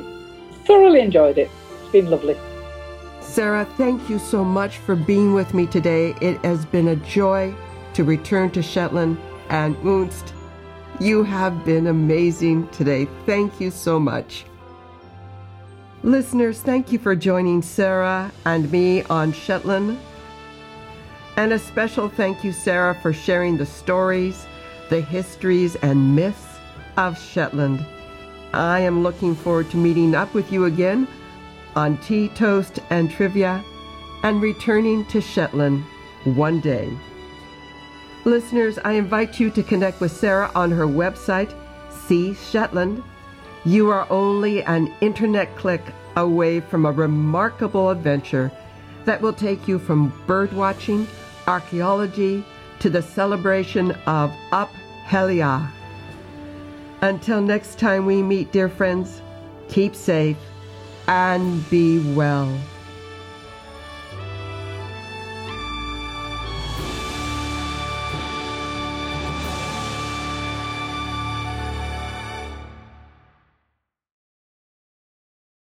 Thoroughly 0.65 1.01
enjoyed 1.01 1.37
it. 1.37 1.51
It's 1.89 1.93
been 1.93 2.11
lovely. 2.11 2.37
Sarah, 3.19 3.65
thank 3.75 4.11
you 4.11 4.19
so 4.19 4.45
much 4.45 4.77
for 4.77 4.95
being 4.95 5.33
with 5.33 5.55
me 5.55 5.65
today. 5.65 6.13
It 6.21 6.37
has 6.45 6.63
been 6.63 6.89
a 6.89 6.95
joy 6.97 7.55
to 7.95 8.03
return 8.03 8.51
to 8.51 8.61
Shetland 8.61 9.17
and 9.49 9.75
Unst. 9.77 10.31
You 10.99 11.23
have 11.23 11.65
been 11.65 11.87
amazing 11.87 12.67
today. 12.67 13.07
Thank 13.25 13.59
you 13.59 13.71
so 13.71 13.99
much. 13.99 14.45
Listeners, 16.03 16.61
thank 16.61 16.91
you 16.91 16.99
for 16.99 17.15
joining 17.15 17.63
Sarah 17.63 18.31
and 18.45 18.71
me 18.71 19.01
on 19.05 19.33
Shetland. 19.33 19.97
And 21.37 21.53
a 21.53 21.57
special 21.57 22.07
thank 22.07 22.43
you, 22.43 22.51
Sarah, 22.51 22.93
for 23.01 23.13
sharing 23.13 23.57
the 23.57 23.65
stories, 23.65 24.45
the 24.91 25.01
histories, 25.01 25.75
and 25.77 26.15
myths 26.15 26.59
of 26.97 27.19
Shetland. 27.19 27.83
I 28.53 28.81
am 28.81 29.01
looking 29.01 29.33
forward 29.33 29.71
to 29.71 29.77
meeting 29.77 30.13
up 30.13 30.35
with 30.35 30.51
you 30.51 30.65
again 30.65 31.07
on 31.75 31.97
Tea, 31.97 32.29
Toast, 32.29 32.79
and 32.89 33.09
Trivia 33.09 33.63
and 34.23 34.41
returning 34.41 35.05
to 35.05 35.21
Shetland 35.21 35.83
one 36.25 36.59
day. 36.59 36.91
Listeners, 38.25 38.77
I 38.83 38.93
invite 38.93 39.39
you 39.39 39.49
to 39.51 39.63
connect 39.63 40.01
with 40.01 40.11
Sarah 40.11 40.51
on 40.55 40.71
her 40.71 40.85
website, 40.85 41.53
See 42.07 42.33
Shetland 42.33 43.03
you 43.65 43.89
are 43.89 44.07
only 44.09 44.63
an 44.63 44.93
internet 45.01 45.53
click 45.57 45.81
away 46.15 46.61
from 46.61 46.85
a 46.85 46.91
remarkable 46.91 47.89
adventure 47.89 48.51
that 49.05 49.21
will 49.21 49.33
take 49.33 49.67
you 49.67 49.77
from 49.77 50.11
birdwatching, 50.27 51.05
archaeology, 51.47 52.43
to 52.79 52.89
the 52.89 53.01
celebration 53.01 53.91
of 54.07 54.31
Up 54.51 54.73
Helly 55.03 55.41
Aa. 55.41 55.69
Until 57.01 57.41
next 57.41 57.79
time 57.79 58.05
we 58.05 58.23
meet, 58.23 58.51
dear 58.51 58.69
friends, 58.69 59.21
keep 59.67 59.93
safe 59.93 60.37
and 61.09 61.67
be 61.71 61.97
well. 61.97 62.61